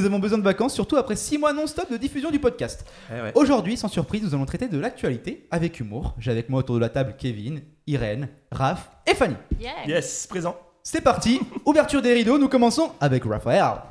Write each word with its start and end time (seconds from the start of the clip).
nous 0.00 0.06
avons 0.06 0.18
besoin 0.18 0.38
de 0.38 0.42
vacances, 0.42 0.72
surtout 0.74 0.96
après 0.96 1.14
6 1.14 1.36
mois 1.38 1.52
non-stop 1.52 1.90
de 1.90 1.96
diffusion 1.98 2.30
du 2.30 2.38
podcast. 2.38 2.84
Eh 3.10 3.20
ouais. 3.20 3.32
Aujourd'hui, 3.34 3.76
sans 3.76 3.88
surprise, 3.88 4.22
nous 4.22 4.34
allons 4.34 4.46
traiter 4.46 4.66
de 4.66 4.78
l'actualité 4.78 5.46
avec 5.50 5.78
humour. 5.78 6.14
J'ai 6.18 6.30
avec 6.30 6.48
moi 6.48 6.60
autour 6.60 6.76
de 6.76 6.80
la 6.80 6.88
table 6.88 7.14
Kevin, 7.18 7.60
Irène, 7.86 8.28
Raph 8.50 8.90
et 9.06 9.14
Fanny. 9.14 9.34
Yeah. 9.60 9.72
Yes, 9.86 10.26
présent. 10.26 10.56
C'est 10.82 11.02
parti, 11.02 11.40
ouverture 11.66 12.00
des 12.00 12.14
rideaux, 12.14 12.38
nous 12.38 12.48
commençons 12.48 12.92
avec 13.00 13.24
Raphaël. 13.24 13.82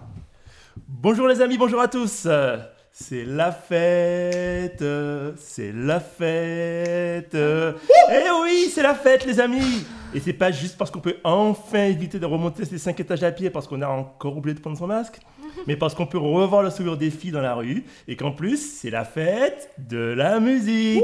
Bonjour 0.88 1.28
les 1.28 1.42
amis, 1.42 1.58
bonjour 1.60 1.80
à 1.80 1.88
tous. 1.88 2.24
Euh, 2.26 2.58
C'est 2.92 3.24
la 3.26 3.52
fête, 3.52 4.82
euh, 4.82 5.34
c'est 5.38 5.72
la 5.72 6.00
fête. 6.00 7.36
Eh 7.36 8.32
oui, 8.44 8.72
c'est 8.74 8.82
la 8.82 8.96
fête 8.96 9.26
les 9.28 9.40
amis. 9.40 9.86
Et 10.16 10.20
c'est 10.20 10.34
pas 10.34 10.50
juste 10.52 10.76
parce 10.76 10.90
qu'on 10.90 11.00
peut 11.00 11.18
enfin 11.24 11.84
éviter 11.84 12.18
de 12.18 12.26
remonter 12.26 12.66
ces 12.66 12.80
5 12.80 13.00
étages 13.00 13.22
à 13.24 13.32
pied 13.32 13.52
parce 13.52 13.68
qu'on 13.68 13.82
a 13.84 13.88
encore 13.88 14.36
oublié 14.36 14.56
de 14.56 14.60
prendre 14.60 14.76
son 14.78 14.88
masque, 14.88 15.20
mais 15.68 15.76
parce 15.76 15.96
qu'on 15.96 16.06
peut 16.06 16.18
revoir 16.18 16.64
le 16.64 16.70
sourire 16.70 16.98
des 16.98 17.10
filles 17.10 17.32
dans 17.32 17.42
la 17.42 17.56
rue 17.56 17.84
et 18.08 18.16
qu'en 18.16 18.32
plus 18.32 18.58
c'est 18.58 18.90
la 18.90 19.06
fête 19.06 19.72
de 19.78 19.98
la 19.98 20.40
musique. 20.40 21.04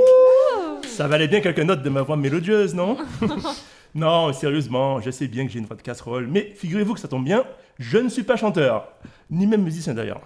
Ça 0.88 1.08
valait 1.08 1.28
bien 1.28 1.42
quelques 1.42 1.60
notes 1.60 1.84
de 1.84 1.90
ma 1.90 2.02
voix 2.02 2.18
mélodieuse, 2.18 2.74
non? 2.74 2.98
Non, 3.96 4.34
sérieusement, 4.34 5.00
je 5.00 5.10
sais 5.10 5.30
bien 5.30 5.46
que 5.46 5.54
j'ai 5.54 5.60
une 5.60 5.68
voix 5.68 5.78
de 5.78 5.82
casserole, 5.82 6.28
mais 6.30 6.52
figurez-vous 6.54 6.96
que 6.96 7.00
ça 7.00 7.08
tombe 7.08 7.24
bien, 7.24 7.46
je 7.80 7.98
ne 7.98 8.10
suis 8.10 8.24
pas 8.24 8.36
chanteur, 8.36 8.90
ni 9.30 9.48
même 9.48 9.64
musicien 9.64 9.94
d'ailleurs. 9.94 10.20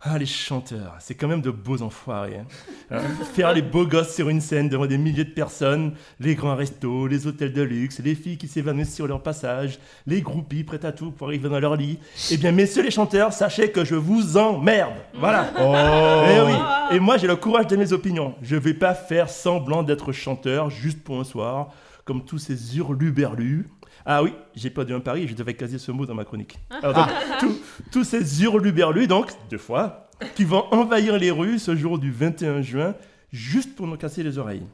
Ah, 0.00 0.16
les 0.16 0.26
chanteurs, 0.26 0.94
c'est 1.00 1.16
quand 1.16 1.26
même 1.26 1.40
de 1.40 1.50
beaux 1.50 1.82
enfoirés. 1.82 2.36
hein. 2.38 2.46
Hein, 2.92 3.00
Faire 3.34 3.52
les 3.52 3.62
beaux 3.62 3.84
gosses 3.84 4.14
sur 4.14 4.28
une 4.28 4.40
scène 4.40 4.68
devant 4.68 4.86
des 4.86 4.96
milliers 4.96 5.24
de 5.24 5.32
personnes, 5.32 5.92
les 6.20 6.36
grands 6.36 6.54
restos, 6.54 7.08
les 7.08 7.26
hôtels 7.26 7.52
de 7.52 7.62
luxe, 7.62 7.98
les 7.98 8.14
filles 8.14 8.38
qui 8.38 8.46
s'évanouissent 8.46 8.94
sur 8.94 9.08
leur 9.08 9.20
passage, 9.24 9.80
les 10.06 10.20
groupies 10.22 10.62
prêtes 10.62 10.84
à 10.84 10.92
tout 10.92 11.10
pour 11.10 11.26
arriver 11.26 11.48
dans 11.48 11.58
leur 11.58 11.74
lit. 11.74 11.98
Eh 12.30 12.36
bien, 12.36 12.52
messieurs 12.52 12.84
les 12.84 12.92
chanteurs, 12.92 13.32
sachez 13.32 13.72
que 13.72 13.84
je 13.84 13.96
vous 13.96 14.36
emmerde. 14.36 14.94
Voilà. 15.18 15.50
Eh 15.58 16.40
oui. 16.46 16.96
Et 16.96 17.00
moi, 17.00 17.16
j'ai 17.18 17.26
le 17.26 17.34
courage 17.34 17.66
de 17.66 17.74
mes 17.74 17.92
opinions. 17.92 18.36
Je 18.40 18.54
vais 18.54 18.74
pas 18.74 18.94
faire 18.94 19.28
semblant 19.28 19.82
d'être 19.82 20.12
chanteur 20.12 20.70
juste 20.70 21.02
pour 21.02 21.18
un 21.18 21.24
soir, 21.24 21.70
comme 22.04 22.24
tous 22.24 22.38
ces 22.38 22.76
hurluberlus. 22.76 23.68
Ah 24.10 24.22
oui, 24.22 24.32
j'ai 24.54 24.70
pas 24.70 24.86
dit 24.86 24.94
un 24.94 25.00
pari, 25.00 25.28
je 25.28 25.34
devais 25.34 25.52
caser 25.52 25.76
ce 25.78 25.92
mot 25.92 26.06
dans 26.06 26.14
ma 26.14 26.24
chronique. 26.24 26.58
Alors, 26.70 26.94
donc, 26.94 27.08
tous- 27.40 27.60
tous 27.92 28.04
ces 28.04 28.42
hurluberlus, 28.42 29.06
donc, 29.06 29.26
deux 29.50 29.58
fois, 29.58 30.08
qui 30.34 30.44
vont 30.44 30.64
envahir 30.70 31.18
les 31.18 31.30
rues 31.30 31.58
ce 31.58 31.76
jour 31.76 31.98
du 31.98 32.10
21 32.10 32.62
juin, 32.62 32.94
juste 33.32 33.76
pour 33.76 33.86
nous 33.86 33.98
casser 33.98 34.22
les 34.22 34.38
oreilles. 34.38 34.66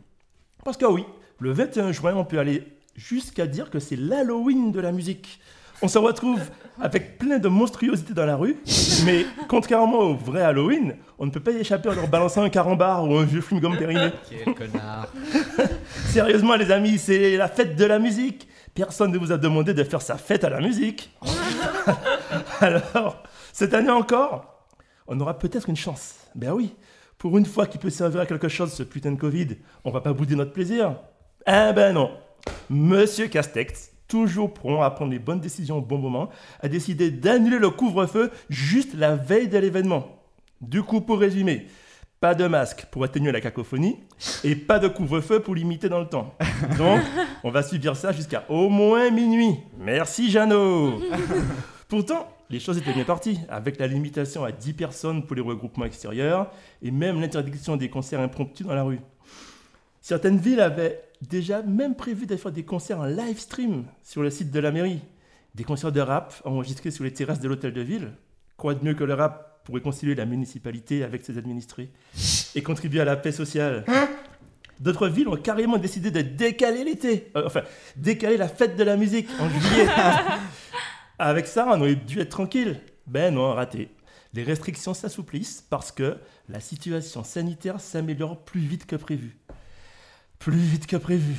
Parce 0.64 0.76
que 0.76 0.84
oui, 0.86 1.04
le 1.40 1.50
21 1.50 1.90
juin, 1.90 2.14
on 2.14 2.24
peut 2.24 2.38
aller 2.38 2.62
jusqu'à 2.94 3.48
dire 3.48 3.70
que 3.70 3.80
c'est 3.80 3.96
l'Halloween 3.96 4.70
de 4.70 4.78
la 4.78 4.92
musique. 4.92 5.40
On 5.82 5.88
se 5.88 5.98
retrouve 5.98 6.40
avec 6.80 7.18
plein 7.18 7.38
de 7.38 7.48
monstruosités 7.48 8.14
dans 8.14 8.24
la 8.26 8.36
rue, 8.36 8.56
mais 9.04 9.26
contrairement 9.48 9.98
au 9.98 10.14
vrai 10.14 10.42
Halloween, 10.42 10.94
on 11.18 11.26
ne 11.26 11.30
peut 11.32 11.40
pas 11.40 11.50
y 11.50 11.56
échapper 11.56 11.88
en 11.88 11.94
leur 11.94 12.06
balançant 12.06 12.42
un 12.44 12.50
carambar 12.50 13.04
ou 13.10 13.16
un 13.18 13.24
vieux 13.24 13.40
chewing-gum 13.40 13.76
périmé. 13.76 14.10
Quel 14.30 14.54
connard. 14.54 15.08
Sérieusement 16.06 16.54
les 16.54 16.70
amis, 16.70 16.98
c'est 16.98 17.36
la 17.36 17.48
fête 17.48 17.74
de 17.76 17.84
la 17.84 17.98
musique. 17.98 18.46
Personne 18.74 19.12
ne 19.12 19.18
vous 19.18 19.30
a 19.30 19.38
demandé 19.38 19.72
de 19.72 19.84
faire 19.84 20.02
sa 20.02 20.16
fête 20.16 20.42
à 20.42 20.50
la 20.50 20.60
musique. 20.60 21.16
Alors, 22.60 23.22
cette 23.52 23.72
année 23.72 23.90
encore, 23.90 24.66
on 25.06 25.20
aura 25.20 25.38
peut-être 25.38 25.68
une 25.68 25.76
chance. 25.76 26.16
Ben 26.34 26.50
oui, 26.50 26.74
pour 27.16 27.38
une 27.38 27.46
fois 27.46 27.66
qu'il 27.66 27.80
peut 27.80 27.90
servir 27.90 28.20
à 28.20 28.26
quelque 28.26 28.48
chose 28.48 28.72
ce 28.72 28.82
putain 28.82 29.12
de 29.12 29.18
Covid, 29.18 29.58
on 29.84 29.92
va 29.92 30.00
pas 30.00 30.12
bouder 30.12 30.34
notre 30.34 30.52
plaisir. 30.52 30.96
Eh 31.46 31.72
ben 31.72 31.92
non. 31.92 32.10
Monsieur 32.68 33.28
Castex, 33.28 33.92
toujours 34.08 34.52
prompt 34.52 34.82
à 34.82 34.90
prendre 34.90 35.12
les 35.12 35.20
bonnes 35.20 35.40
décisions 35.40 35.78
au 35.78 35.82
bon 35.82 35.98
moment, 35.98 36.30
a 36.60 36.68
décidé 36.68 37.12
d'annuler 37.12 37.58
le 37.58 37.70
couvre-feu 37.70 38.30
juste 38.50 38.94
la 38.94 39.14
veille 39.14 39.48
de 39.48 39.58
l'événement. 39.58 40.20
Du 40.60 40.82
coup, 40.82 41.00
pour 41.00 41.20
résumer, 41.20 41.68
pas 42.24 42.34
de 42.34 42.46
masque 42.46 42.86
pour 42.90 43.04
atténuer 43.04 43.32
la 43.32 43.42
cacophonie 43.42 43.98
et 44.44 44.56
pas 44.56 44.78
de 44.78 44.88
couvre-feu 44.88 45.40
pour 45.40 45.54
limiter 45.54 45.90
dans 45.90 46.00
le 46.00 46.06
temps. 46.06 46.34
Donc, 46.78 47.02
on 47.42 47.50
va 47.50 47.62
subir 47.62 47.94
ça 47.98 48.12
jusqu'à 48.12 48.46
au 48.48 48.70
moins 48.70 49.10
minuit. 49.10 49.58
Merci 49.78 50.30
Jeannot 50.30 51.02
Pourtant, 51.86 52.26
les 52.48 52.60
choses 52.60 52.78
étaient 52.78 52.94
bien 52.94 53.04
parties, 53.04 53.40
avec 53.50 53.78
la 53.78 53.86
limitation 53.86 54.42
à 54.42 54.52
10 54.52 54.72
personnes 54.72 55.26
pour 55.26 55.36
les 55.36 55.42
regroupements 55.42 55.84
extérieurs 55.84 56.50
et 56.80 56.90
même 56.90 57.20
l'interdiction 57.20 57.76
des 57.76 57.90
concerts 57.90 58.20
impromptus 58.20 58.66
dans 58.66 58.74
la 58.74 58.84
rue. 58.84 59.00
Certaines 60.00 60.38
villes 60.38 60.60
avaient 60.60 61.02
déjà 61.20 61.60
même 61.60 61.94
prévu 61.94 62.24
de 62.24 62.36
faire 62.36 62.52
des 62.52 62.64
concerts 62.64 63.00
en 63.00 63.04
live 63.04 63.38
stream 63.38 63.84
sur 64.02 64.22
le 64.22 64.30
site 64.30 64.50
de 64.50 64.60
la 64.60 64.72
mairie. 64.72 65.02
Des 65.54 65.64
concerts 65.64 65.92
de 65.92 66.00
rap 66.00 66.32
enregistrés 66.46 66.90
sur 66.90 67.04
les 67.04 67.12
terrasses 67.12 67.40
de 67.40 67.48
l'hôtel 67.48 67.74
de 67.74 67.82
ville. 67.82 68.12
Quoi 68.56 68.74
de 68.74 68.82
mieux 68.82 68.94
que 68.94 69.04
le 69.04 69.12
rap 69.12 69.53
pour 69.64 69.74
réconcilier 69.74 70.14
la 70.14 70.26
municipalité 70.26 71.02
avec 71.04 71.24
ses 71.24 71.38
administrés 71.38 71.90
et 72.54 72.62
contribuer 72.62 73.00
à 73.00 73.04
la 73.04 73.16
paix 73.16 73.32
sociale 73.32 73.84
D'autres 74.80 75.06
villes 75.08 75.28
ont 75.28 75.36
carrément 75.36 75.78
décidé 75.78 76.10
de 76.10 76.20
décaler 76.20 76.82
l'été, 76.84 77.30
Euh, 77.36 77.44
enfin, 77.46 77.62
décaler 77.96 78.36
la 78.36 78.48
fête 78.48 78.76
de 78.76 78.82
la 78.82 78.96
musique 78.96 79.28
en 79.40 79.48
juillet. 79.48 79.86
Avec 81.18 81.46
ça, 81.46 81.66
on 81.70 81.80
aurait 81.80 81.94
dû 81.94 82.18
être 82.20 82.30
tranquille. 82.30 82.80
Ben 83.06 83.32
non, 83.32 83.52
raté. 83.54 83.88
Les 84.32 84.42
restrictions 84.42 84.92
s'assouplissent 84.92 85.64
parce 85.70 85.92
que 85.92 86.16
la 86.48 86.58
situation 86.58 87.22
sanitaire 87.22 87.78
s'améliore 87.80 88.36
plus 88.44 88.60
vite 88.60 88.84
que 88.84 88.96
prévu. 88.96 89.36
Plus 90.40 90.56
vite 90.58 90.86
que 90.88 90.96
prévu. 90.96 91.36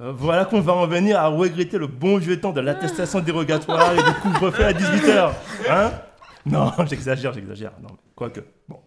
Euh, 0.00 0.12
Voilà 0.16 0.46
qu'on 0.46 0.62
va 0.62 0.72
en 0.72 0.86
venir 0.86 1.18
à 1.20 1.26
regretter 1.28 1.76
le 1.76 1.88
bon 1.88 2.16
vieux 2.16 2.40
temps 2.40 2.52
de 2.52 2.60
l'attestation 2.62 3.20
dérogatoire 3.20 3.92
et 3.92 3.96
du 4.02 4.14
couvre-feu 4.22 4.64
à 4.64 4.72
18h. 4.72 5.32
Hein? 5.68 5.92
Non, 6.52 6.72
j'exagère, 6.86 7.32
j'exagère. 7.32 7.72
Non, 7.82 7.96
quoique, 8.14 8.40
bon. 8.68 8.78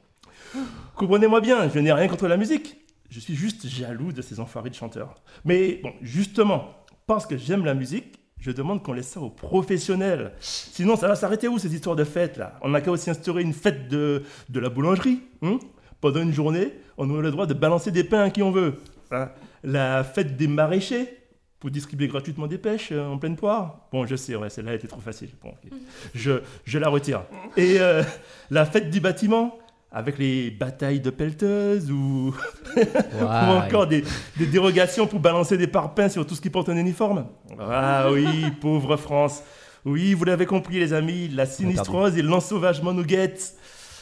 Comprenez-moi 0.95 1.41
bien, 1.41 1.69
je 1.69 1.79
n'ai 1.79 1.93
rien 1.93 2.07
contre 2.07 2.27
la 2.27 2.37
musique. 2.37 2.77
Je 3.09 3.19
suis 3.19 3.35
juste 3.35 3.67
jaloux 3.67 4.11
de 4.11 4.21
ces 4.21 4.39
enfoirés 4.39 4.69
de 4.69 4.75
chanteurs. 4.75 5.15
Mais 5.45 5.79
bon, 5.83 5.91
justement, 6.01 6.75
parce 7.07 7.25
que 7.25 7.37
j'aime 7.37 7.65
la 7.65 7.73
musique, 7.73 8.17
je 8.39 8.51
demande 8.51 8.81
qu'on 8.83 8.93
laisse 8.93 9.09
ça 9.09 9.19
aux 9.19 9.29
professionnels. 9.29 10.33
Sinon, 10.39 10.95
ça 10.95 11.07
va 11.07 11.15
s'arrêter 11.15 11.47
où 11.47 11.59
ces 11.59 11.73
histoires 11.73 11.95
de 11.95 12.03
fêtes 12.03 12.37
là? 12.37 12.57
On 12.61 12.69
n'a 12.69 12.81
qu'à 12.81 12.91
aussi 12.91 13.09
instaurer 13.09 13.43
une 13.43 13.53
fête 13.53 13.87
de, 13.87 14.23
de 14.49 14.59
la 14.59 14.69
boulangerie. 14.69 15.21
hein? 15.41 15.59
Pendant 15.99 16.21
une 16.21 16.33
journée, 16.33 16.73
on 16.97 17.15
a 17.15 17.21
le 17.21 17.29
droit 17.31 17.45
de 17.45 17.53
balancer 17.53 17.91
des 17.91 18.03
pains 18.03 18.21
à 18.23 18.29
qui 18.31 18.41
on 18.41 18.51
veut. 18.51 18.77
Hein? 19.11 19.29
La 19.63 20.03
fête 20.03 20.35
des 20.37 20.47
maraîchers 20.47 21.17
pour 21.61 21.69
distribuer 21.69 22.07
gratuitement 22.07 22.47
des 22.47 22.57
pêches 22.57 22.89
euh, 22.91 23.07
en 23.07 23.19
pleine 23.19 23.35
poire. 23.37 23.87
Bon, 23.91 24.05
je 24.07 24.15
sais, 24.15 24.35
ouais, 24.35 24.49
celle-là 24.49 24.73
était 24.73 24.87
trop 24.87 24.99
facile. 24.99 25.29
Bon, 25.43 25.53
je, 26.15 26.41
je 26.65 26.79
la 26.79 26.89
retire. 26.89 27.21
Et 27.55 27.79
euh, 27.79 28.03
la 28.49 28.65
fête 28.65 28.89
du 28.89 28.99
bâtiment 28.99 29.57
avec 29.91 30.17
les 30.17 30.49
batailles 30.49 31.01
de 31.01 31.11
pelleteuses 31.11 31.91
ou, 31.91 32.33
ou 32.75 33.23
encore 33.23 33.85
des, 33.85 34.03
des 34.37 34.47
dérogations 34.47 35.05
pour 35.05 35.19
balancer 35.19 35.55
des 35.55 35.67
parpaings 35.67 36.09
sur 36.09 36.25
tout 36.25 36.33
ce 36.33 36.41
qui 36.41 36.49
porte 36.49 36.67
un 36.69 36.77
uniforme. 36.77 37.27
Ah 37.59 38.07
oui, 38.11 38.49
pauvre 38.59 38.97
France. 38.97 39.43
Oui, 39.85 40.15
vous 40.15 40.25
l'avez 40.25 40.47
compris 40.47 40.79
les 40.79 40.93
amis, 40.93 41.27
la 41.27 41.45
sinistrose 41.45 42.17
et 42.17 42.23
l'ensauvagement 42.23 42.93
nous 42.93 43.03
guettent. 43.05 43.55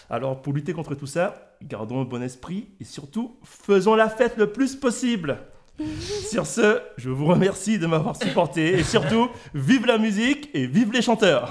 Alors 0.09 0.41
pour 0.41 0.53
lutter 0.53 0.71
contre 0.73 0.95
tout 0.95 1.07
ça, 1.07 1.55
gardons 1.61 2.01
un 2.01 2.05
bon 2.05 2.21
esprit 2.23 2.69
et 2.79 2.85
surtout 2.85 3.35
faisons 3.43 3.95
la 3.95 4.07
fête 4.09 4.37
le 4.37 4.51
plus 4.51 4.75
possible. 4.75 5.39
Sur 6.29 6.45
ce, 6.45 6.81
je 6.97 7.09
vous 7.09 7.25
remercie 7.25 7.79
de 7.79 7.87
m'avoir 7.87 8.15
supporté 8.15 8.79
et 8.79 8.83
surtout, 8.83 9.29
vive 9.53 9.85
la 9.85 9.97
musique 9.97 10.49
et 10.53 10.67
vive 10.67 10.91
les 10.91 11.01
chanteurs. 11.01 11.49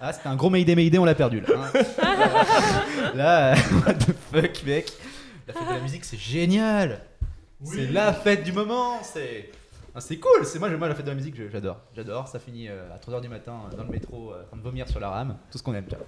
Ah, 0.00 0.12
c'était 0.12 0.28
un 0.28 0.34
gros 0.36 0.50
Mayday 0.50 0.74
Mayday, 0.74 0.98
on 0.98 1.04
l'a 1.04 1.14
perdu 1.14 1.40
là. 1.40 1.48
hein. 2.02 3.12
là, 3.14 3.54
what 3.86 3.94
the 3.94 4.12
fuck, 4.32 4.64
mec. 4.66 4.92
La 5.46 5.54
fête 5.54 5.68
de 5.68 5.74
la 5.74 5.80
musique, 5.80 6.04
c'est 6.04 6.18
génial. 6.18 7.00
C'est 7.64 7.90
la 7.90 8.12
fête 8.12 8.42
du 8.42 8.52
moment. 8.52 8.98
C'est. 9.02 9.50
Ah, 9.94 10.00
c'est 10.00 10.16
cool, 10.16 10.44
c'est 10.46 10.58
moi, 10.58 10.70
moi 10.70 10.88
la 10.88 10.94
fête 10.94 11.04
de 11.04 11.10
la 11.10 11.14
musique, 11.16 11.34
j'adore. 11.52 11.76
J'adore, 11.94 12.26
ça 12.26 12.38
finit 12.38 12.66
euh, 12.66 12.88
à 12.94 12.96
3h 12.96 13.20
du 13.20 13.28
matin 13.28 13.52
euh, 13.70 13.76
dans 13.76 13.84
le 13.84 13.90
métro, 13.90 14.32
euh, 14.32 14.42
en 14.42 14.46
train 14.46 14.56
de 14.56 14.62
vomir 14.62 14.88
sur 14.88 14.98
la 14.98 15.10
rame, 15.10 15.36
tout 15.50 15.58
ce 15.58 15.62
qu'on 15.62 15.74
aime. 15.74 15.84
vois. 15.86 15.98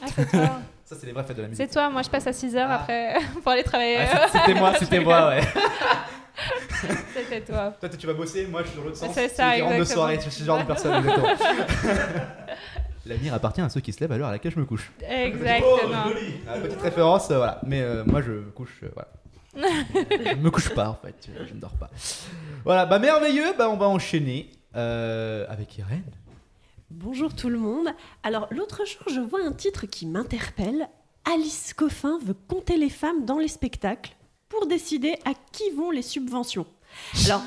Ah, 0.00 0.06
c'est 0.14 0.30
toi. 0.30 0.50
Ça, 0.86 0.94
c'est 1.00 1.06
les 1.06 1.12
vraies 1.12 1.24
fêtes 1.24 1.36
de 1.36 1.42
la 1.42 1.48
musique. 1.48 1.66
C'est 1.66 1.72
toi, 1.72 1.90
moi 1.90 2.02
je 2.02 2.08
passe 2.08 2.28
à 2.28 2.30
6h 2.30 2.56
Ah. 2.68 2.74
après 2.76 3.14
pour 3.42 3.50
aller 3.50 3.64
travailler. 3.64 3.98
Ah, 3.98 4.28
c'était 4.32 4.54
moi, 4.54 4.72
c'était 4.78 5.00
moi, 5.00 5.26
ouais. 5.30 5.40
C'était 7.14 7.40
toi. 7.40 7.74
Toi, 7.80 7.88
tu 7.88 8.06
vas 8.06 8.14
bosser, 8.14 8.46
moi, 8.46 8.62
je 8.62 8.68
suis 8.68 8.76
dans 8.78 8.84
l'autre 8.84 8.96
sens. 8.96 9.14
C'est 9.14 9.28
ça, 9.28 9.52
Tu 9.56 9.62
rentre 9.62 9.74
de 9.74 9.80
exactement. 9.80 10.02
soirée, 10.02 10.16
je 10.16 10.20
suis 10.22 10.40
ce 10.40 10.44
genre 10.44 10.58
de 10.58 10.64
personne, 10.64 10.94
exactement. 11.04 11.28
L'avenir 13.06 13.34
appartient 13.34 13.60
à 13.60 13.68
ceux 13.68 13.80
qui 13.80 13.92
se 13.92 14.00
lèvent 14.00 14.12
à 14.12 14.18
l'heure 14.18 14.28
à 14.28 14.32
laquelle 14.32 14.52
je 14.52 14.58
me 14.58 14.64
couche. 14.64 14.90
Exactement. 15.08 16.10
Ah, 16.48 16.58
petite 16.58 16.80
référence, 16.80 17.30
euh, 17.30 17.36
voilà. 17.36 17.60
Mais 17.64 17.80
euh, 17.80 18.04
moi, 18.04 18.20
je 18.20 18.32
me 18.32 18.50
couche, 18.50 18.80
euh, 18.82 18.88
voilà. 18.94 19.08
je 20.34 20.36
me 20.36 20.50
couche 20.50 20.70
pas, 20.74 20.88
en 20.88 20.94
fait. 20.96 21.14
Je, 21.26 21.46
je 21.46 21.54
ne 21.54 21.60
dors 21.60 21.76
pas. 21.76 21.88
Voilà, 22.64 22.84
bah 22.84 22.98
merveilleux. 22.98 23.54
Bah, 23.56 23.68
on 23.70 23.76
va 23.76 23.86
enchaîner 23.88 24.50
euh, 24.74 25.46
avec 25.48 25.78
Irène. 25.78 26.02
Bonjour 26.90 27.34
tout 27.34 27.48
le 27.48 27.58
monde. 27.58 27.88
Alors 28.24 28.48
l'autre 28.50 28.84
jour, 28.84 29.02
je 29.08 29.20
vois 29.20 29.40
un 29.44 29.52
titre 29.52 29.86
qui 29.86 30.04
m'interpelle. 30.06 30.88
Alice 31.32 31.74
Coffin 31.74 32.18
veut 32.24 32.36
compter 32.48 32.76
les 32.76 32.90
femmes 32.90 33.24
dans 33.24 33.38
les 33.38 33.48
spectacles 33.48 34.15
pour 34.48 34.66
décider 34.66 35.16
à 35.24 35.32
qui 35.52 35.70
vont 35.70 35.90
les 35.90 36.02
subventions. 36.02 36.66
Alors 37.26 37.42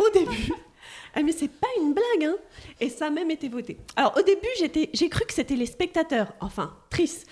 au 0.00 0.10
début, 0.10 0.52
Ah, 1.14 1.22
mais 1.22 1.32
c'est 1.32 1.48
pas 1.48 1.66
une 1.80 1.94
blague, 1.94 2.24
hein 2.24 2.36
Et 2.80 2.88
ça 2.90 3.06
a 3.06 3.10
même 3.10 3.30
été 3.30 3.48
voté. 3.48 3.78
Alors 3.96 4.16
au 4.16 4.22
début, 4.22 4.48
j'ai 4.92 5.08
cru 5.08 5.24
que 5.26 5.34
c'était 5.34 5.56
les 5.56 5.66
spectateurs, 5.66 6.32
enfin, 6.40 6.76
tristes, 6.90 7.26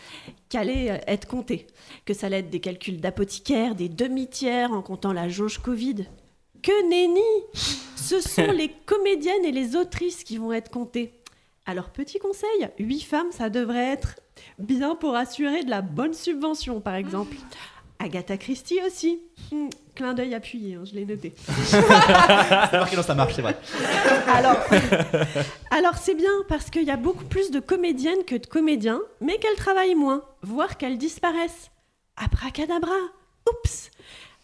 qui 0.48 0.56
allaient 0.56 0.90
euh, 0.90 0.98
être 1.06 1.28
comptés. 1.28 1.66
Que 2.04 2.14
ça 2.14 2.26
allait 2.26 2.40
être 2.40 2.50
des 2.50 2.60
calculs 2.60 3.00
d'apothicaires, 3.00 3.74
des 3.74 3.88
demi-tiers 3.88 4.72
en 4.72 4.82
comptant 4.82 5.12
la 5.12 5.28
jauge 5.28 5.58
Covid. 5.58 6.06
Que 6.62 6.88
nenni 6.88 7.20
Ce 7.96 8.20
sont 8.20 8.50
les 8.52 8.70
comédiennes 8.86 9.44
et 9.44 9.52
les 9.52 9.76
autrices 9.76 10.24
qui 10.24 10.38
vont 10.38 10.52
être 10.52 10.70
comptées. 10.70 11.12
Alors 11.66 11.90
petit 11.90 12.18
conseil, 12.18 12.68
8 12.78 13.00
femmes, 13.00 13.32
ça 13.32 13.50
devrait 13.50 13.92
être 13.92 14.16
bien 14.58 14.94
pour 14.94 15.16
assurer 15.16 15.64
de 15.64 15.70
la 15.70 15.82
bonne 15.82 16.14
subvention, 16.14 16.80
par 16.80 16.94
exemple. 16.94 17.36
Agatha 17.98 18.36
Christie 18.36 18.80
aussi. 18.86 19.20
Hmm, 19.50 19.68
clin 19.94 20.14
d'œil 20.14 20.34
appuyé, 20.34 20.74
hein, 20.74 20.84
je 20.84 20.94
l'ai 20.94 21.04
noté. 21.04 21.34
C'est 21.64 21.80
marqué 22.78 22.96
dans 22.96 23.02
sa 23.02 23.14
marche, 23.14 23.34
c'est 23.34 23.42
vrai. 23.42 23.56
Alors, 24.28 24.56
alors 25.70 25.96
c'est 25.96 26.14
bien 26.14 26.30
parce 26.48 26.70
qu'il 26.70 26.84
y 26.84 26.90
a 26.90 26.96
beaucoup 26.96 27.24
plus 27.24 27.50
de 27.50 27.60
comédiennes 27.60 28.24
que 28.26 28.36
de 28.36 28.46
comédiens, 28.46 29.00
mais 29.20 29.38
qu'elles 29.38 29.56
travaillent 29.56 29.94
moins, 29.94 30.22
voire 30.42 30.76
qu'elles 30.76 30.98
disparaissent. 30.98 31.70
Abracadabra 32.16 32.96
Oups 33.48 33.90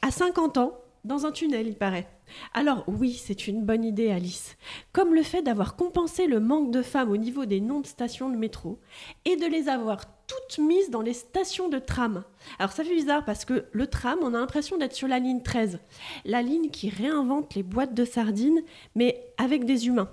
À 0.02 0.10
50 0.10 0.58
ans, 0.58 0.78
dans 1.04 1.26
un 1.26 1.32
tunnel, 1.32 1.66
il 1.66 1.76
paraît. 1.76 2.08
Alors 2.54 2.84
oui, 2.86 3.14
c'est 3.14 3.46
une 3.46 3.64
bonne 3.64 3.84
idée, 3.84 4.10
Alice. 4.10 4.56
Comme 4.92 5.14
le 5.14 5.22
fait 5.22 5.42
d'avoir 5.42 5.76
compensé 5.76 6.26
le 6.26 6.40
manque 6.40 6.70
de 6.70 6.82
femmes 6.82 7.10
au 7.10 7.16
niveau 7.16 7.44
des 7.44 7.60
noms 7.60 7.80
de 7.80 7.86
stations 7.86 8.28
de 8.30 8.36
métro 8.36 8.78
et 9.24 9.36
de 9.36 9.46
les 9.46 9.68
avoir 9.68 10.04
toutes 10.26 10.58
mises 10.58 10.90
dans 10.90 11.02
les 11.02 11.12
stations 11.12 11.68
de 11.68 11.78
tram. 11.78 12.24
Alors 12.58 12.72
ça 12.72 12.84
fait 12.84 12.94
bizarre 12.94 13.24
parce 13.24 13.44
que 13.44 13.66
le 13.72 13.86
tram, 13.86 14.18
on 14.22 14.34
a 14.34 14.38
l'impression 14.38 14.78
d'être 14.78 14.94
sur 14.94 15.08
la 15.08 15.18
ligne 15.18 15.42
13, 15.42 15.78
la 16.24 16.42
ligne 16.42 16.70
qui 16.70 16.88
réinvente 16.88 17.54
les 17.54 17.62
boîtes 17.62 17.94
de 17.94 18.04
sardines, 18.04 18.60
mais 18.94 19.24
avec 19.38 19.64
des 19.64 19.86
humains. 19.86 20.10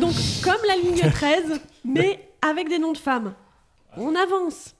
Donc 0.00 0.14
comme 0.42 0.60
la 0.66 0.76
ligne 0.76 1.10
13, 1.10 1.60
mais 1.84 2.28
avec 2.42 2.68
des 2.68 2.78
noms 2.78 2.92
de 2.92 2.98
femmes. 2.98 3.34
On 3.96 4.14
avance. 4.14 4.74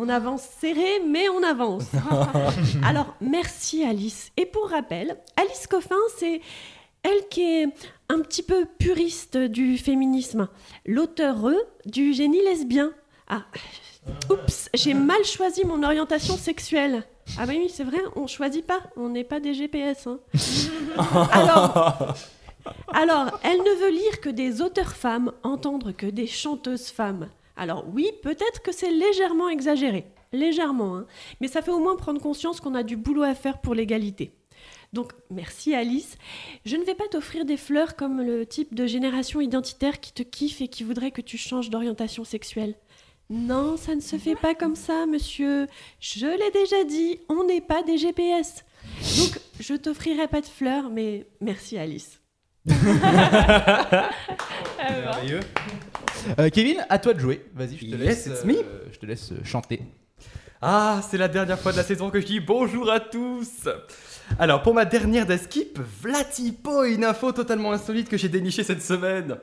On 0.00 0.08
avance 0.08 0.42
serré, 0.60 1.00
mais 1.04 1.28
on 1.28 1.42
avance. 1.42 1.86
Alors, 2.84 3.16
merci 3.20 3.82
Alice. 3.82 4.30
Et 4.36 4.46
pour 4.46 4.70
rappel, 4.70 5.16
Alice 5.36 5.66
Coffin, 5.66 5.96
c'est 6.16 6.40
elle 7.02 7.26
qui 7.28 7.42
est 7.42 7.66
un 8.08 8.20
petit 8.20 8.44
peu 8.44 8.64
puriste 8.78 9.36
du 9.36 9.76
féminisme, 9.76 10.46
l'auteur 10.86 11.50
du 11.84 12.12
génie 12.12 12.40
lesbien. 12.44 12.92
Ah, 13.26 13.42
oups, 14.30 14.68
j'ai 14.72 14.94
mal 14.94 15.24
choisi 15.24 15.64
mon 15.64 15.82
orientation 15.82 16.36
sexuelle. 16.36 17.02
Ah 17.36 17.46
bah 17.46 17.54
oui, 17.56 17.68
c'est 17.68 17.82
vrai, 17.82 17.98
on 18.14 18.28
choisit 18.28 18.64
pas, 18.64 18.80
on 18.96 19.08
n'est 19.08 19.24
pas 19.24 19.40
des 19.40 19.52
GPS. 19.52 20.06
hein. 20.06 20.20
Alors, 21.32 22.14
alors, 22.92 23.40
elle 23.42 23.58
ne 23.58 23.80
veut 23.80 23.90
lire 23.90 24.20
que 24.20 24.28
des 24.28 24.62
auteurs 24.62 24.92
femmes, 24.92 25.32
entendre 25.42 25.90
que 25.90 26.06
des 26.06 26.28
chanteuses 26.28 26.88
femmes. 26.88 27.28
Alors 27.58 27.84
oui, 27.92 28.10
peut-être 28.22 28.62
que 28.62 28.70
c'est 28.72 28.92
légèrement 28.92 29.48
exagéré, 29.48 30.06
légèrement, 30.32 30.96
hein, 30.96 31.06
mais 31.40 31.48
ça 31.48 31.60
fait 31.60 31.72
au 31.72 31.80
moins 31.80 31.96
prendre 31.96 32.20
conscience 32.20 32.60
qu'on 32.60 32.74
a 32.74 32.84
du 32.84 32.96
boulot 32.96 33.24
à 33.24 33.34
faire 33.34 33.60
pour 33.60 33.74
l'égalité. 33.74 34.32
Donc 34.92 35.12
merci 35.28 35.74
Alice. 35.74 36.16
Je 36.64 36.76
ne 36.76 36.84
vais 36.84 36.94
pas 36.94 37.08
t'offrir 37.10 37.44
des 37.44 37.56
fleurs 37.56 37.96
comme 37.96 38.22
le 38.22 38.46
type 38.46 38.76
de 38.76 38.86
génération 38.86 39.40
identitaire 39.40 39.98
qui 39.98 40.12
te 40.12 40.22
kiffe 40.22 40.60
et 40.60 40.68
qui 40.68 40.84
voudrait 40.84 41.10
que 41.10 41.20
tu 41.20 41.36
changes 41.36 41.68
d'orientation 41.68 42.22
sexuelle. 42.22 42.76
Non, 43.28 43.76
ça 43.76 43.96
ne 43.96 44.00
se 44.00 44.16
fait 44.16 44.36
pas 44.36 44.54
comme 44.54 44.76
ça, 44.76 45.04
monsieur. 45.06 45.66
Je 46.00 46.26
l'ai 46.26 46.50
déjà 46.52 46.84
dit, 46.84 47.18
on 47.28 47.44
n'est 47.44 47.60
pas 47.60 47.82
des 47.82 47.98
GPS. 47.98 48.64
Donc 49.18 49.40
je 49.58 49.74
t'offrirai 49.74 50.28
pas 50.28 50.40
de 50.40 50.46
fleurs, 50.46 50.90
mais 50.90 51.26
merci 51.40 51.76
Alice. 51.76 52.20
Merveilleux. 54.78 55.40
Euh, 56.38 56.50
Kevin, 56.50 56.84
à 56.88 56.98
toi 56.98 57.14
de 57.14 57.20
jouer. 57.20 57.44
Vas-y, 57.54 57.76
je 57.76 57.84
te 57.86 57.96
Yes, 57.96 57.98
laisse. 58.00 58.26
it's 58.26 58.44
me. 58.44 58.54
euh, 58.58 58.84
je 58.92 58.98
te 58.98 59.06
laisse 59.06 59.32
euh, 59.32 59.36
chanter. 59.44 59.82
Ah, 60.60 61.00
c'est 61.08 61.18
la 61.18 61.28
dernière 61.28 61.58
fois 61.58 61.70
de 61.72 61.76
la 61.76 61.84
saison 61.84 62.10
que 62.10 62.20
je 62.20 62.26
dis 62.26 62.40
bonjour 62.40 62.90
à 62.90 62.98
tous 62.98 63.68
Alors, 64.40 64.62
pour 64.62 64.74
ma 64.74 64.84
dernière 64.84 65.24
d'Eskip, 65.24 65.78
Vlatipo, 66.02 66.84
une 66.84 67.04
info 67.04 67.30
totalement 67.32 67.72
insolite 67.72 68.08
que 68.08 68.16
j'ai 68.16 68.28
dénichée 68.28 68.64
cette 68.64 68.82
semaine. 68.82 69.36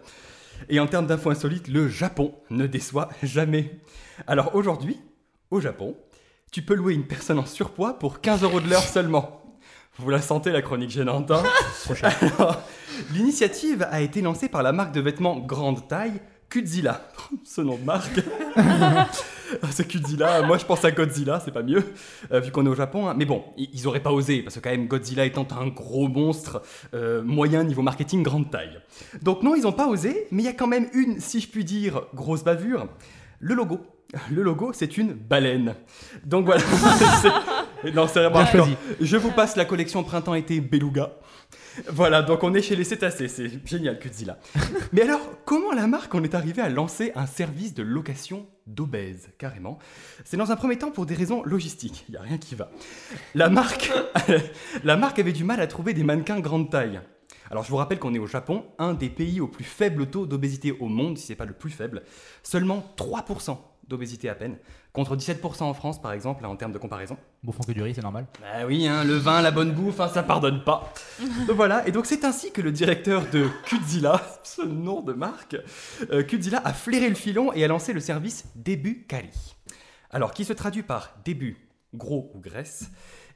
Et 0.70 0.80
en 0.80 0.88
termes 0.88 1.08
d'infos 1.08 1.30
insolites, 1.30 1.68
le 1.70 1.88
Japon 1.88 2.36
ne 2.50 2.68
déçoit 2.68 3.10
jamais. 3.24 3.80
Alors 4.28 4.56
aujourd'hui, 4.56 4.98
au 5.52 5.62
Japon, 5.62 5.96
tu 6.52 6.62
peux 6.62 6.76
louer 6.76 6.94
une 6.94 7.08
personne 7.08 7.40
en 7.40 7.46
surpoids 7.46 7.98
pour 7.98 8.20
15 8.22 8.44
euros 8.44 8.60
de 8.60 8.70
l'heure 8.70 8.84
seulement. 8.84 9.42
Vous 9.98 10.10
la 10.10 10.22
sentez 10.22 10.52
la 10.52 10.62
chronique 10.62 10.90
gênante, 10.92 11.32
hein 11.32 11.44
L'initiative 13.14 13.88
a 13.90 14.02
été 14.02 14.22
lancée 14.22 14.50
par 14.50 14.64
la 14.64 14.74
marque 14.74 14.94
de 14.94 15.00
vêtements 15.00 15.40
grande 15.40 15.88
taille, 15.88 16.20
Kudzilla. 16.56 17.02
Ce 17.44 17.60
nom 17.60 17.76
de 17.76 17.84
marque. 17.84 18.22
c'est 19.72 19.86
Kudzilla. 19.86 20.42
Moi, 20.44 20.58
je 20.58 20.64
pense 20.64 20.86
à 20.86 20.92
Godzilla, 20.92 21.42
c'est 21.44 21.52
pas 21.52 21.64
mieux, 21.64 21.84
euh, 22.32 22.40
vu 22.40 22.50
qu'on 22.50 22.66
est 22.66 22.70
au 22.70 22.76
Japon. 22.76 23.10
hein. 23.10 23.14
Mais 23.18 23.26
bon, 23.26 23.44
ils 23.58 23.86
auraient 23.88 24.00
pas 24.00 24.14
osé, 24.14 24.42
parce 24.42 24.56
que 24.56 24.62
quand 24.62 24.70
même, 24.70 24.88
Godzilla 24.88 25.26
étant 25.26 25.46
un 25.60 25.68
gros 25.68 26.08
monstre, 26.08 26.62
euh, 26.94 27.22
moyen 27.24 27.66
niveau 27.66 27.82
marketing 27.82 28.24
grande 28.24 28.50
taille. 28.52 28.80
Donc 29.22 29.44
non, 29.44 29.54
ils 29.54 29.68
ont 29.68 29.74
pas 29.74 29.88
osé, 29.88 30.28
mais 30.32 30.44
il 30.44 30.46
y 30.46 30.50
a 30.50 30.54
quand 30.54 30.68
même 30.68 30.88
une, 30.94 31.20
si 31.20 31.42
je 31.42 31.50
puis 31.50 31.66
dire, 31.66 32.04
grosse 32.14 32.46
bavure. 32.46 32.88
Le 33.40 33.54
logo. 33.54 33.82
Le 34.32 34.42
logo, 34.42 34.72
c'est 34.72 34.98
une 34.98 35.12
baleine. 35.12 35.76
Donc 36.24 36.46
voilà. 36.46 36.64
Non, 37.94 38.08
c'est 38.08 38.28
vraiment. 38.28 38.68
Je 39.00 39.18
vous 39.18 39.30
passe 39.30 39.56
la 39.56 39.66
collection 39.66 40.04
printemps-été 40.04 40.60
Beluga. 40.60 41.12
Voilà, 41.88 42.22
donc 42.22 42.44
on 42.44 42.54
est 42.54 42.62
chez 42.62 42.76
les 42.76 42.84
cétacés, 42.84 43.28
c'est 43.28 43.66
génial 43.66 44.00
Kudzilla. 44.00 44.38
Mais 44.94 45.02
alors, 45.02 45.22
comment 45.46 45.72
la 45.72 45.88
marque 45.88 46.14
en 46.16 46.24
est 46.24 46.36
arrivée 46.36 46.62
à 46.62 46.70
lancer 46.70 47.12
un 47.16 47.26
service 47.26 47.74
de 47.74 47.84
location 47.84 48.48
d'obèses, 48.68 49.30
carrément? 49.38 49.80
C'est 50.24 50.38
dans 50.38 50.52
un 50.52 50.56
premier 50.56 50.78
temps 50.78 50.92
pour 50.92 51.06
des 51.06 51.16
raisons 51.16 51.44
logistiques, 51.44 52.06
il 52.08 52.14
n'y 52.14 52.18
a 52.18 52.22
rien 52.22 52.38
qui 52.38 52.56
va. 52.56 52.70
La 53.34 53.50
marque, 53.50 53.92
la 54.84 54.98
marque 54.98 55.20
avait 55.20 55.34
du 55.34 55.44
mal 55.44 55.60
à 55.60 55.68
trouver 55.68 55.94
des 55.94 56.04
mannequins 56.04 56.40
grande 56.40 56.70
taille. 56.70 57.02
Alors 57.52 57.64
je 57.64 57.70
vous 57.70 57.78
rappelle 57.78 58.00
qu'on 58.00 58.14
est 58.14 58.20
au 58.20 58.28
Japon, 58.28 58.66
un 58.80 58.94
des 58.94 59.10
pays 59.10 59.40
au 59.40 59.48
plus 59.48 59.64
faible 59.64 60.08
taux 60.08 60.26
d'obésité 60.26 60.72
au 60.72 60.88
monde, 60.88 61.18
si 61.18 61.28
c'est 61.28 61.36
pas 61.36 61.46
le 61.46 61.54
plus 61.54 61.70
faible. 61.70 62.04
Seulement 62.42 62.84
3% 62.98 63.58
d'obésité 63.88 64.30
à 64.30 64.36
peine, 64.36 64.58
contre 64.94 65.16
17% 65.16 65.64
en 65.64 65.74
France 65.74 66.02
par 66.02 66.12
exemple, 66.12 66.44
là, 66.44 66.50
en 66.50 66.56
termes 66.56 66.72
de 66.72 66.78
comparaison. 66.78 67.18
Bouffons 67.44 67.64
que 67.64 67.72
du 67.72 67.82
riz, 67.82 67.94
c'est 67.94 68.02
normal. 68.02 68.26
Bah 68.42 68.66
oui, 68.66 68.88
hein, 68.88 69.04
le 69.04 69.16
vin, 69.16 69.42
la 69.42 69.52
bonne 69.52 69.72
bouffe, 69.72 70.00
hein, 70.00 70.08
ça 70.08 70.24
pardonne 70.24 70.64
pas. 70.64 70.94
donc 71.48 71.56
voilà, 71.56 71.88
et 71.88 71.92
donc 71.92 72.06
c'est 72.06 72.26
ainsi 72.26 72.52
que 72.52 72.62
le 72.62 72.72
directeur 72.72 73.30
de 73.30 73.48
Kudzilla, 73.66 74.22
ce 74.44 74.62
nom 74.62 75.02
de 75.02 75.14
marque, 75.14 75.58
euh, 76.12 76.24
Kudzilla 76.24 76.62
a 76.64 76.74
flairé 76.74 77.10
le 77.10 77.16
filon 77.16 77.54
et 77.54 77.64
a 77.64 77.68
lancé 77.68 77.94
le 77.94 78.00
service 78.00 78.46
Début 78.56 79.06
Kali. 79.08 79.56
Alors, 80.12 80.34
qui 80.34 80.46
se 80.46 80.54
traduit 80.54 80.84
par 80.84 81.16
début, 81.26 81.58
gros 81.94 82.32
ou 82.34 82.40
graisse, 82.40 82.90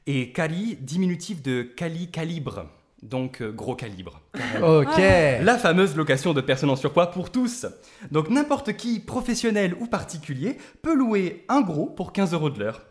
et 0.06 0.32
Kali, 0.32 0.76
diminutif 0.76 1.42
de 1.42 1.62
Kali 1.62 2.10
calibre, 2.10 2.66
donc 3.02 3.40
euh, 3.40 3.50
gros 3.50 3.74
calibre. 3.74 4.20
Ok. 4.62 4.98
La 4.98 5.58
fameuse 5.58 5.96
location 5.96 6.34
de 6.34 6.40
personnes 6.40 6.70
en 6.70 6.76
surpoids 6.76 7.10
pour 7.10 7.30
tous. 7.30 7.66
Donc 8.10 8.28
n'importe 8.30 8.74
qui, 8.74 9.00
professionnel 9.00 9.74
ou 9.80 9.86
particulier, 9.86 10.56
peut 10.82 10.94
louer 10.94 11.44
un 11.48 11.60
gros 11.60 11.86
pour 11.86 12.12
15 12.12 12.34
euros 12.34 12.50
de 12.50 12.58
l'heure. 12.58 12.82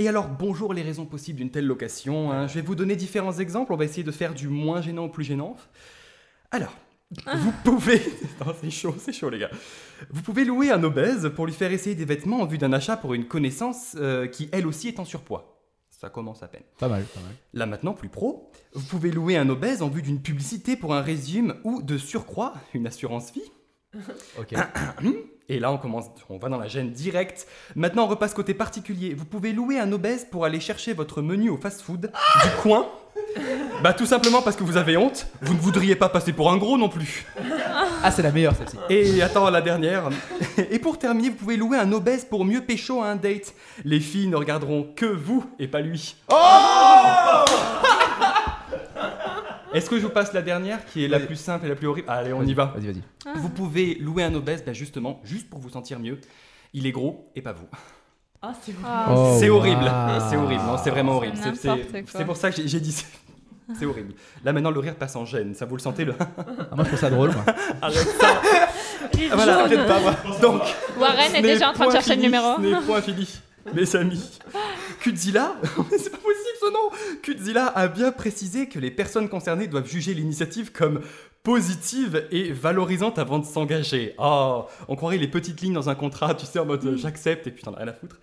Et 0.00 0.08
alors, 0.08 0.28
bonjour 0.28 0.72
les 0.74 0.82
raisons 0.82 1.06
possibles 1.06 1.38
d'une 1.38 1.50
telle 1.50 1.66
location. 1.66 2.30
hein. 2.30 2.46
Je 2.46 2.54
vais 2.54 2.60
vous 2.60 2.76
donner 2.76 2.94
différents 2.94 3.36
exemples. 3.38 3.72
On 3.72 3.76
va 3.76 3.84
essayer 3.84 4.04
de 4.04 4.12
faire 4.12 4.32
du 4.32 4.46
moins 4.48 4.80
gênant 4.80 5.06
au 5.06 5.08
plus 5.08 5.24
gênant. 5.24 5.56
Alors, 6.52 6.72
vous 7.36 7.52
pouvez... 7.64 8.00
Non, 8.46 8.54
c'est 8.60 8.70
chaud, 8.70 8.94
c'est 8.98 9.12
chaud 9.12 9.28
les 9.28 9.40
gars. 9.40 9.50
Vous 10.10 10.22
pouvez 10.22 10.44
louer 10.44 10.70
un 10.70 10.82
obèse 10.84 11.30
pour 11.34 11.46
lui 11.46 11.52
faire 11.52 11.72
essayer 11.72 11.96
des 11.96 12.04
vêtements 12.04 12.40
en 12.42 12.46
vue 12.46 12.58
d'un 12.58 12.72
achat 12.72 12.96
pour 12.96 13.14
une 13.14 13.26
connaissance 13.26 13.96
euh, 13.98 14.28
qui 14.28 14.48
elle 14.52 14.68
aussi 14.68 14.86
est 14.86 15.00
en 15.00 15.04
surpoids. 15.04 15.57
Ça 16.00 16.10
commence 16.10 16.44
à 16.44 16.46
peine. 16.46 16.62
Pas 16.78 16.86
mal, 16.86 17.02
pas 17.02 17.20
mal. 17.20 17.32
Là 17.54 17.66
maintenant, 17.66 17.92
plus 17.92 18.08
pro, 18.08 18.52
vous 18.72 18.86
pouvez 18.86 19.10
louer 19.10 19.36
un 19.36 19.48
obèse 19.48 19.82
en 19.82 19.88
vue 19.88 20.00
d'une 20.00 20.22
publicité 20.22 20.76
pour 20.76 20.94
un 20.94 21.02
régime 21.02 21.56
ou 21.64 21.82
de 21.82 21.98
surcroît 21.98 22.54
une 22.72 22.86
assurance 22.86 23.32
vie. 23.32 23.50
Ok. 24.38 24.54
Et 25.48 25.58
là, 25.58 25.72
on 25.72 25.78
commence, 25.78 26.04
on 26.28 26.36
va 26.36 26.50
dans 26.50 26.58
la 26.58 26.68
gêne 26.68 26.92
directe. 26.92 27.48
Maintenant, 27.74 28.04
on 28.04 28.06
repasse 28.06 28.34
côté 28.34 28.52
particulier. 28.52 29.14
Vous 29.14 29.24
pouvez 29.24 29.52
louer 29.52 29.80
un 29.80 29.90
obèse 29.90 30.26
pour 30.30 30.44
aller 30.44 30.60
chercher 30.60 30.92
votre 30.92 31.22
menu 31.22 31.48
au 31.48 31.56
fast-food 31.56 32.12
du 32.42 32.50
coin. 32.62 32.86
Bah 33.82 33.94
tout 33.94 34.06
simplement 34.06 34.42
parce 34.42 34.56
que 34.56 34.62
vous 34.62 34.76
avez 34.76 34.96
honte. 34.96 35.26
Vous 35.40 35.54
ne 35.54 35.58
voudriez 35.58 35.96
pas 35.96 36.08
passer 36.10 36.32
pour 36.32 36.52
un 36.52 36.58
gros 36.58 36.76
non 36.76 36.88
plus. 36.88 37.26
Ah, 38.02 38.10
c'est 38.10 38.22
la 38.22 38.30
meilleure 38.32 38.54
celle-ci. 38.54 38.76
Et 38.90 39.20
attends, 39.22 39.50
la 39.50 39.60
dernière. 39.60 40.08
Et 40.70 40.78
pour 40.78 40.98
terminer, 40.98 41.30
vous 41.30 41.36
pouvez 41.36 41.56
louer 41.56 41.78
un 41.78 41.90
obèse 41.92 42.24
pour 42.24 42.44
mieux 42.44 42.60
pécho 42.62 43.02
à 43.02 43.08
un 43.08 43.16
date. 43.16 43.54
Les 43.84 44.00
filles 44.00 44.28
ne 44.28 44.36
regarderont 44.36 44.92
que 44.94 45.06
vous 45.06 45.44
et 45.58 45.68
pas 45.68 45.80
lui. 45.80 46.16
Est-ce 49.74 49.90
que 49.90 49.96
je 49.98 50.02
vous 50.06 50.08
passe 50.12 50.32
la 50.32 50.40
dernière 50.42 50.84
qui 50.86 51.04
est 51.04 51.08
la 51.08 51.20
plus 51.20 51.36
simple 51.36 51.66
et 51.66 51.68
la 51.68 51.74
plus 51.76 51.86
horrible? 51.86 52.08
Allez, 52.10 52.32
on 52.32 52.42
y 52.42 52.54
va. 52.54 52.72
Vas-y, 52.76 52.86
vas-y. 52.86 53.02
Vous 53.36 53.50
pouvez 53.50 53.96
louer 53.96 54.24
un 54.24 54.34
obèse, 54.34 54.64
bah 54.64 54.72
justement, 54.72 55.20
juste 55.24 55.50
pour 55.50 55.60
vous 55.60 55.68
sentir 55.70 55.98
mieux. 56.00 56.18
Il 56.72 56.86
est 56.86 56.92
gros 56.92 57.30
et 57.36 57.42
pas 57.42 57.52
vous. 57.52 57.66
Ah, 58.40 58.52
c'est 58.62 58.72
Ah, 58.84 59.06
Oh, 59.10 59.36
c'est 59.38 59.50
horrible. 59.50 59.90
C'est 60.30 60.36
horrible. 60.36 60.62
Non, 60.62 60.78
c'est 60.82 60.90
vraiment 60.90 61.16
horrible. 61.16 61.36
C'est 61.42 61.54
C'est- 61.54 61.68
n'importe 61.68 61.88
C'est 61.92 62.02
quoi. 62.02 62.10
c'est 62.18 62.24
pour 62.24 62.36
ça 62.36 62.50
que 62.50 62.56
j'ai- 62.56 62.68
j'ai 62.68 62.80
dit 62.80 62.92
ça. 62.92 63.04
C'est 63.78 63.84
horrible. 63.86 64.14
Là 64.44 64.52
maintenant 64.52 64.70
le 64.70 64.80
rire 64.80 64.94
passe 64.96 65.16
en 65.16 65.24
gêne. 65.24 65.54
Ça 65.54 65.66
vous 65.66 65.76
le 65.76 65.82
sentez 65.82 66.04
le 66.04 66.14
Ah, 66.18 66.74
moi, 66.74 66.84
je 66.84 66.88
trouve 66.88 66.98
ça 67.00 67.10
drôle. 67.10 67.30
Moi. 67.32 67.44
Arrête 67.82 68.08
ça. 68.20 68.40
Rire 69.14 69.32
Voilà, 69.34 69.68
jaune. 69.68 69.86
pas 69.86 70.00
moi. 70.00 70.14
Donc 70.40 70.62
Warren 70.98 71.34
est 71.34 71.42
déjà 71.42 71.70
en 71.70 71.72
train 71.72 71.86
de 71.88 71.92
chercher 71.92 72.16
le 72.16 72.22
numéro. 72.22 72.56
Ce 72.56 72.60
n'est 72.62 72.80
point 72.82 73.02
fini, 73.02 73.28
mes 73.74 73.96
amis. 73.96 74.38
Kudzilla, 75.00 75.54
c'est 75.62 76.10
pas 76.10 76.16
possible 76.18 76.58
ce 76.60 76.72
nom. 76.72 77.18
Kudzilla 77.22 77.66
a 77.66 77.88
bien 77.88 78.10
précisé 78.10 78.68
que 78.68 78.78
les 78.78 78.90
personnes 78.90 79.28
concernées 79.28 79.68
doivent 79.68 79.86
juger 79.88 80.14
l'initiative 80.14 80.72
comme 80.72 81.00
positive 81.44 82.26
et 82.30 82.52
valorisante 82.52 83.18
avant 83.18 83.38
de 83.38 83.46
s'engager. 83.46 84.14
Oh, 84.18 84.64
on 84.88 84.96
croirait 84.96 85.18
les 85.18 85.28
petites 85.28 85.60
lignes 85.60 85.72
dans 85.74 85.88
un 85.88 85.94
contrat, 85.94 86.34
tu 86.34 86.46
sais, 86.46 86.58
en 86.58 86.66
mode 86.66 86.84
euh, 86.84 86.96
j'accepte 86.96 87.46
et 87.46 87.50
puis 87.50 87.62
t'en 87.62 87.72
as 87.74 87.78
rien 87.78 87.88
à 87.88 87.92
foutre. 87.92 88.16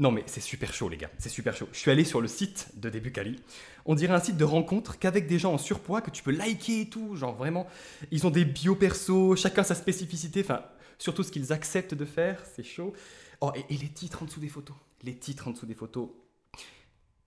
Non 0.00 0.10
mais 0.10 0.24
c'est 0.24 0.40
super 0.40 0.72
chaud 0.72 0.88
les 0.88 0.96
gars, 0.96 1.10
c'est 1.18 1.28
super 1.28 1.54
chaud. 1.54 1.68
Je 1.72 1.78
suis 1.78 1.90
allé 1.90 2.04
sur 2.04 2.22
le 2.22 2.26
site 2.26 2.68
de 2.74 2.88
Début 2.88 3.12
Cali. 3.12 3.38
On 3.84 3.94
dirait 3.94 4.14
un 4.14 4.20
site 4.20 4.38
de 4.38 4.44
rencontre 4.44 4.98
qu'avec 4.98 5.26
des 5.26 5.38
gens 5.38 5.52
en 5.52 5.58
surpoids 5.58 6.00
que 6.00 6.10
tu 6.10 6.22
peux 6.22 6.30
liker 6.30 6.80
et 6.80 6.86
tout, 6.88 7.16
genre 7.16 7.34
vraiment. 7.34 7.66
Ils 8.10 8.26
ont 8.26 8.30
des 8.30 8.46
bio 8.46 8.74
perso, 8.74 9.36
chacun 9.36 9.62
sa 9.62 9.74
spécificité, 9.74 10.40
enfin 10.42 10.62
surtout 10.98 11.22
ce 11.22 11.30
qu'ils 11.30 11.52
acceptent 11.52 11.92
de 11.92 12.06
faire, 12.06 12.42
c'est 12.56 12.62
chaud. 12.64 12.94
Oh 13.42 13.52
et, 13.54 13.74
et 13.74 13.76
les 13.76 13.88
titres 13.88 14.22
en 14.22 14.24
dessous 14.24 14.40
des 14.40 14.48
photos, 14.48 14.76
les 15.02 15.14
titres 15.14 15.48
en 15.48 15.50
dessous 15.50 15.66
des 15.66 15.74
photos. 15.74 16.08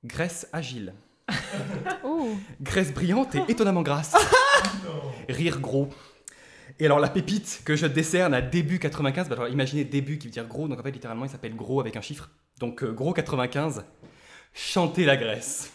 Graisse 0.03 0.47
agile, 0.51 0.95
Ouh. 2.03 2.37
graisse 2.59 2.91
brillante 2.91 3.35
et 3.35 3.43
étonnamment 3.49 3.83
grasse. 3.83 4.15
Rire 5.29 5.59
gros. 5.59 5.89
Et 6.79 6.85
alors 6.85 6.99
la 6.99 7.09
pépite 7.09 7.61
que 7.65 7.75
je 7.75 7.85
décerne 7.85 8.33
à 8.33 8.41
début 8.41 8.79
95, 8.79 9.29
bah 9.29 9.35
alors 9.35 9.47
imaginez 9.47 9.83
début 9.83 10.17
qui 10.17 10.25
veut 10.25 10.33
dire 10.33 10.47
gros, 10.47 10.67
donc 10.67 10.79
en 10.79 10.83
fait 10.83 10.91
littéralement 10.91 11.25
il 11.25 11.29
s'appelle 11.29 11.55
gros 11.55 11.79
avec 11.79 11.95
un 11.95 12.01
chiffre. 12.01 12.31
Donc 12.63 12.81
euh, 12.81 12.93
gros 12.93 13.11
95, 13.11 13.83
chanter 14.53 15.03
la 15.03 15.17
graisse. 15.17 15.73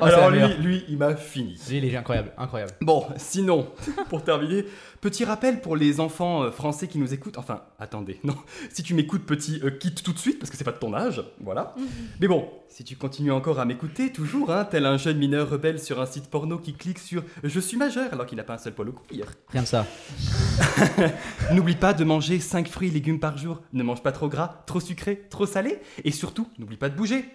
Oh, 0.00 0.04
alors 0.04 0.30
lui, 0.30 0.40
lui, 0.62 0.84
il 0.88 0.96
m'a 0.96 1.14
fini. 1.14 1.60
Lui, 1.68 1.76
il 1.76 1.84
est 1.84 1.94
incroyable, 1.94 2.32
incroyable. 2.38 2.72
Bon, 2.80 3.04
sinon, 3.18 3.70
pour 4.08 4.24
terminer, 4.24 4.64
petit 5.02 5.26
rappel 5.26 5.60
pour 5.60 5.76
les 5.76 6.00
enfants 6.00 6.44
euh, 6.44 6.50
français 6.50 6.88
qui 6.88 6.98
nous 6.98 7.12
écoutent. 7.12 7.36
Enfin, 7.36 7.62
attendez, 7.78 8.18
non, 8.24 8.34
si 8.70 8.82
tu 8.82 8.94
m'écoutes, 8.94 9.26
petit, 9.26 9.60
euh, 9.62 9.70
quitte 9.70 10.02
tout 10.02 10.14
de 10.14 10.18
suite 10.18 10.38
parce 10.38 10.50
que 10.50 10.56
c'est 10.56 10.64
pas 10.64 10.72
de 10.72 10.78
ton 10.78 10.94
âge, 10.94 11.22
voilà. 11.40 11.74
Mais 12.18 12.28
bon, 12.28 12.48
si 12.70 12.82
tu 12.82 12.96
continues 12.96 13.30
encore 13.30 13.60
à 13.60 13.66
m'écouter, 13.66 14.10
toujours, 14.10 14.50
hein, 14.50 14.64
tel 14.64 14.86
un 14.86 14.96
jeune 14.96 15.18
mineur 15.18 15.50
rebelle 15.50 15.78
sur 15.78 16.00
un 16.00 16.06
site 16.06 16.30
porno 16.30 16.56
qui 16.56 16.72
clique 16.72 16.98
sur 16.98 17.22
Je 17.44 17.60
suis 17.60 17.76
majeur 17.76 18.10
alors 18.10 18.24
qu'il 18.24 18.38
n'a 18.38 18.44
pas 18.44 18.54
un 18.54 18.58
seul 18.58 18.72
poil 18.72 18.88
au 18.88 18.92
couille. 18.92 19.22
Rien 19.50 19.62
de 19.62 19.66
ça. 19.66 19.86
N'oublie 21.52 21.76
pas 21.76 21.92
de 21.92 22.04
manger 22.04 22.40
5 22.40 22.68
fruits 22.68 22.88
et 22.88 22.92
légumes 22.92 23.20
par 23.20 23.36
jour. 23.36 23.60
Ne 23.74 23.82
mange 23.82 24.02
pas 24.02 24.12
trop 24.12 24.28
gras, 24.28 24.62
trop 24.66 24.80
sucré, 24.80 25.26
trop 25.28 25.44
salé. 25.44 25.78
Et 26.04 26.10
surtout, 26.10 26.48
n'oublie 26.58 26.78
pas 26.78 26.88
de 26.88 26.96
bouger. 26.96 27.26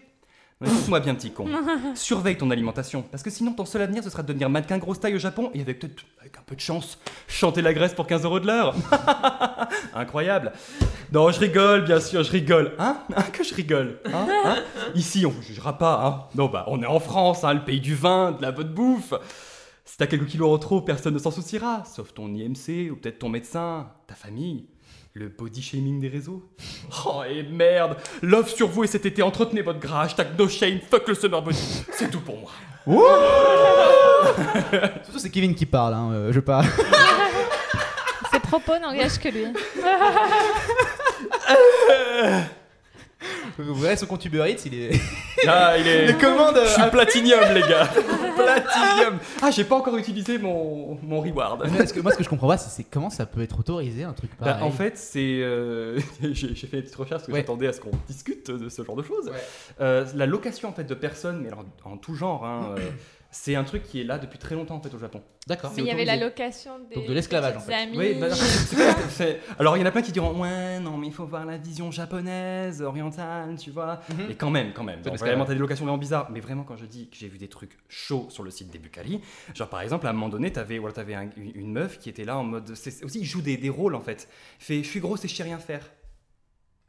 Non, 0.59 0.71
Écoute-moi 0.71 0.99
bien, 1.01 1.13
petit 1.13 1.31
con. 1.31 1.45
Surveille 1.93 2.35
ton 2.37 2.49
alimentation. 2.49 3.03
Parce 3.03 3.21
que 3.21 3.29
sinon, 3.29 3.53
ton 3.53 3.65
seul 3.65 3.83
avenir, 3.83 4.03
ce 4.03 4.09
sera 4.09 4.23
de 4.23 4.27
devenir 4.27 4.49
mannequin 4.49 4.79
grosse 4.79 4.99
taille 4.99 5.13
au 5.13 5.19
Japon 5.19 5.51
et 5.53 5.61
avec 5.61 5.83
avec 6.19 6.35
un 6.37 6.41
peu 6.45 6.55
de 6.55 6.59
chance, 6.59 6.97
chanter 7.27 7.61
la 7.61 7.73
graisse 7.75 7.93
pour 7.93 8.07
15 8.07 8.23
euros 8.25 8.39
de 8.39 8.47
l'heure. 8.47 8.73
Incroyable. 9.93 10.51
Non, 11.11 11.31
je 11.31 11.39
rigole, 11.39 11.83
bien 11.85 11.99
sûr, 11.99 12.23
je 12.23 12.31
rigole. 12.31 12.73
Hein, 12.79 12.97
Hein? 13.15 13.23
Que 13.31 13.43
je 13.43 13.53
rigole? 13.53 13.99
Hein? 14.05 14.27
Hein? 14.45 14.55
Ici, 14.95 15.25
on 15.27 15.29
vous 15.29 15.43
jugera 15.43 15.77
pas. 15.77 16.03
Hein 16.03 16.27
non, 16.35 16.47
bah, 16.47 16.65
on 16.67 16.81
est 16.81 16.87
en 16.87 16.99
France, 16.99 17.43
hein, 17.43 17.53
le 17.53 17.63
pays 17.63 17.79
du 17.79 17.93
vin, 17.93 18.31
de 18.31 18.41
la 18.41 18.51
bonne 18.51 18.73
bouffe. 18.73 19.13
Si 19.85 19.95
t'as 19.97 20.07
quelques 20.07 20.25
kilos 20.25 20.51
en 20.53 20.57
trop, 20.57 20.81
personne 20.81 21.13
ne 21.13 21.19
s'en 21.19 21.31
souciera, 21.31 21.83
sauf 21.85 22.13
ton 22.15 22.33
IMC 22.33 22.91
ou 22.91 22.95
peut-être 22.95 23.19
ton 23.19 23.29
médecin, 23.29 23.91
ta 24.07 24.15
famille, 24.15 24.65
le 25.17 25.29
body 25.29 25.61
shaming 25.61 25.99
des 25.99 26.09
réseaux? 26.09 26.43
Oh 27.05 27.23
et 27.27 27.43
merde, 27.43 27.97
love 28.21 28.49
sur 28.49 28.67
vous 28.67 28.83
et 28.83 28.87
cet 28.87 29.05
été, 29.05 29.21
entretenez 29.23 29.61
votre 29.61 29.79
gras, 29.79 30.03
hashtag 30.03 30.27
no 30.37 30.47
shame, 30.47 30.79
fuck 30.89 31.07
le 31.07 31.15
summer 31.15 31.41
body. 31.41 31.83
C'est 31.91 32.11
tout 32.11 32.21
pour 32.21 32.37
moi. 32.37 32.51
Surtout, 35.03 35.19
c'est 35.19 35.29
Kevin 35.29 35.53
qui 35.55 35.65
parle. 35.65 35.93
Hein. 35.93 36.11
euh, 36.13 36.31
je 36.31 36.39
parle. 36.39 36.65
Ses 38.31 38.39
propos 38.39 38.77
n'engagent 38.79 39.19
que 39.19 39.27
lui. 39.29 39.45
Vous 43.57 43.73
verrez 43.75 43.97
son 43.97 44.05
compte 44.05 44.23
Uber 44.25 44.45
Eats, 44.47 44.61
il 44.65 44.75
est. 44.75 44.91
Ah, 45.47 45.75
il 45.77 45.87
est... 45.87 46.05
Les 46.07 46.13
commandes. 46.13 46.59
Je 46.63 46.69
suis 46.69 46.81
euh, 46.83 46.89
platinium 46.89 47.39
les 47.53 47.61
gars 47.61 47.87
Platinium 48.35 49.17
Ah 49.41 49.49
j'ai 49.51 49.63
pas 49.63 49.75
encore 49.75 49.97
utilisé 49.97 50.37
mon, 50.37 50.97
mon 51.01 51.21
reward 51.21 51.67
Mais 51.71 51.79
est-ce 51.83 51.93
que- 51.93 51.99
moi, 51.99 52.11
ce 52.11 52.17
que 52.17 52.23
je 52.23 52.29
comprends 52.29 52.47
pas, 52.47 52.57
c'est 52.57 52.69
c'est 52.69 52.83
comment 52.83 53.09
ça 53.09 53.25
peut 53.25 53.41
être 53.41 53.59
autorisé 53.59 54.03
un 54.03 54.13
truc 54.13 54.29
Bah, 54.39 54.47
pareil. 54.53 54.63
en 54.63 54.71
fait, 54.71 54.97
c'est. 54.97 55.39
euh, 55.41 55.99
j'ai 56.21 56.53
j'ai 56.53 56.67
fait 56.67 56.77
une 56.77 56.83
petite 56.83 56.95
recherche 56.95 57.21
parce 57.21 57.27
que 57.27 57.31
Ouais. 57.31 57.39
j'attendais 57.39 57.67
à 57.67 57.73
ce 57.73 57.81
qu'on 57.81 57.91
discute 58.07 58.51
de 58.51 58.69
ce 58.69 58.83
genre 58.83 58.95
de 58.95 59.03
choses. 59.03 59.25
Ouais. 59.27 59.33
Euh, 59.81 60.05
la 60.15 60.25
location 60.27 60.69
en 60.69 60.73
fait 60.73 60.83
de 60.83 60.93
personnes, 60.93 61.39
mais 61.41 61.47
alors 61.47 61.65
en 61.85 61.97
tout 61.97 62.13
genre, 62.13 62.45
hein, 62.45 62.75
euh, 62.77 62.81
c'est 63.39 63.55
un 63.55 63.63
truc 63.63 63.83
qui 63.83 64.01
est 64.01 64.03
là 64.03 64.17
depuis 64.17 64.39
très 64.39 64.55
longtemps 64.55 64.75
en 64.75 64.81
fait 64.81 64.93
au 64.93 64.97
Japon. 64.99 65.21
D'accord. 65.47 65.71
Mais 65.75 65.83
il 65.83 65.87
y 65.87 65.91
avait 65.91 66.05
la 66.05 66.15
location 66.17 66.79
des 66.89 66.95
Donc 66.95 67.05
de 67.07 67.13
l'esclavage, 67.13 67.53
en 67.55 67.59
petites 67.59 67.69
fait. 67.71 67.75
amies. 67.83 67.97
Oui, 67.97 68.13
bah, 68.19 68.27
c'est 68.33 69.09
c'est- 69.09 69.39
alors 69.59 69.77
il 69.77 69.79
y 69.81 69.83
en 69.83 69.85
a 69.85 69.91
plein 69.91 70.01
qui 70.01 70.11
diront 70.11 70.37
ouais 70.41 70.79
non 70.79 70.97
mais 70.97 71.07
il 71.07 71.13
faut 71.13 71.25
voir 71.25 71.45
la 71.45 71.57
vision 71.57 71.91
japonaise, 71.91 72.81
orientale, 72.81 73.55
tu 73.57 73.69
vois. 73.71 74.01
Mhm. 74.09 74.25
Mais 74.29 74.35
quand 74.35 74.49
même, 74.49 74.73
quand 74.73 74.83
même. 74.83 75.01
de 75.01 75.09
Donc, 75.09 75.19
vraiment 75.19 75.45
t'as 75.45 75.53
des 75.53 75.59
locations 75.59 75.85
vraiment 75.85 75.97
bizarres. 75.99 76.29
Mais 76.31 76.39
vraiment 76.39 76.63
quand 76.63 76.75
je 76.77 76.85
dis 76.85 77.09
que 77.09 77.15
j'ai 77.15 77.27
vu 77.27 77.37
des 77.37 77.47
trucs 77.47 77.77
chauds 77.87 78.27
sur 78.29 78.43
le 78.43 78.49
site 78.51 78.69
des 78.71 78.79
Bucali, 78.79 79.21
genre 79.53 79.69
par 79.69 79.81
exemple 79.81 80.07
à 80.07 80.09
un 80.09 80.13
moment 80.13 80.29
donné 80.29 80.51
t'avais 80.51 80.79
voilà, 80.79 80.93
t'avais 80.95 81.13
un- 81.15 81.29
une, 81.37 81.71
meuf 81.71 81.99
qui 81.99 82.09
était 82.09 82.25
là 82.25 82.37
en 82.37 82.43
mode, 82.43 82.75
c'est 82.75 82.91
c'est 82.91 83.05
aussi 83.05 83.19
il 83.19 83.25
joue 83.25 83.41
des, 83.41 83.57
des 83.57 83.69
rôles 83.69 83.95
en 83.95 84.01
fait. 84.01 84.27
Il 84.59 84.63
fait 84.65 84.83
je 84.83 84.89
suis 84.89 84.99
grosse 84.99 85.23
et 85.25 85.27
je 85.27 85.35
sais 85.35 85.43
rien 85.43 85.59
faire. 85.59 85.89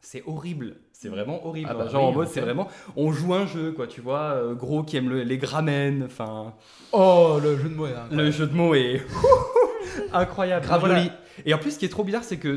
C'est 0.00 0.22
horrible, 0.26 0.76
c'est 1.00 1.08
vraiment 1.08 1.46
horrible. 1.46 1.68
Ah 1.70 1.74
bah 1.74 1.88
Genre 1.88 2.04
en 2.08 2.12
mode 2.12 2.26
c'est 2.28 2.40
vraiment, 2.40 2.66
on 2.96 3.12
joue 3.12 3.32
un 3.34 3.46
jeu 3.46 3.70
quoi, 3.72 3.86
tu 3.86 4.00
vois, 4.00 4.32
euh, 4.34 4.54
gros 4.54 4.82
qui 4.82 4.96
aime 4.96 5.08
le- 5.08 5.22
les 5.22 5.38
gramènes, 5.38 6.02
enfin 6.04 6.54
Oh, 6.92 7.38
le 7.40 7.56
jeu 7.56 7.68
de 7.68 7.74
mots 7.74 7.86
est 7.86 7.90
incroyable. 7.90 8.16
le 8.16 8.30
jeu 8.32 8.46
de 8.46 8.54
mots 8.54 8.74
est 8.74 9.02
incroyable. 10.12 10.66
Gravioli. 10.66 10.92
Voilà. 10.94 11.12
Et 11.46 11.54
en 11.54 11.58
plus, 11.58 11.70
ce 11.72 11.78
qui 11.78 11.84
est 11.84 11.88
trop 11.88 12.02
bizarre, 12.02 12.24
c'est 12.24 12.38
que 12.38 12.56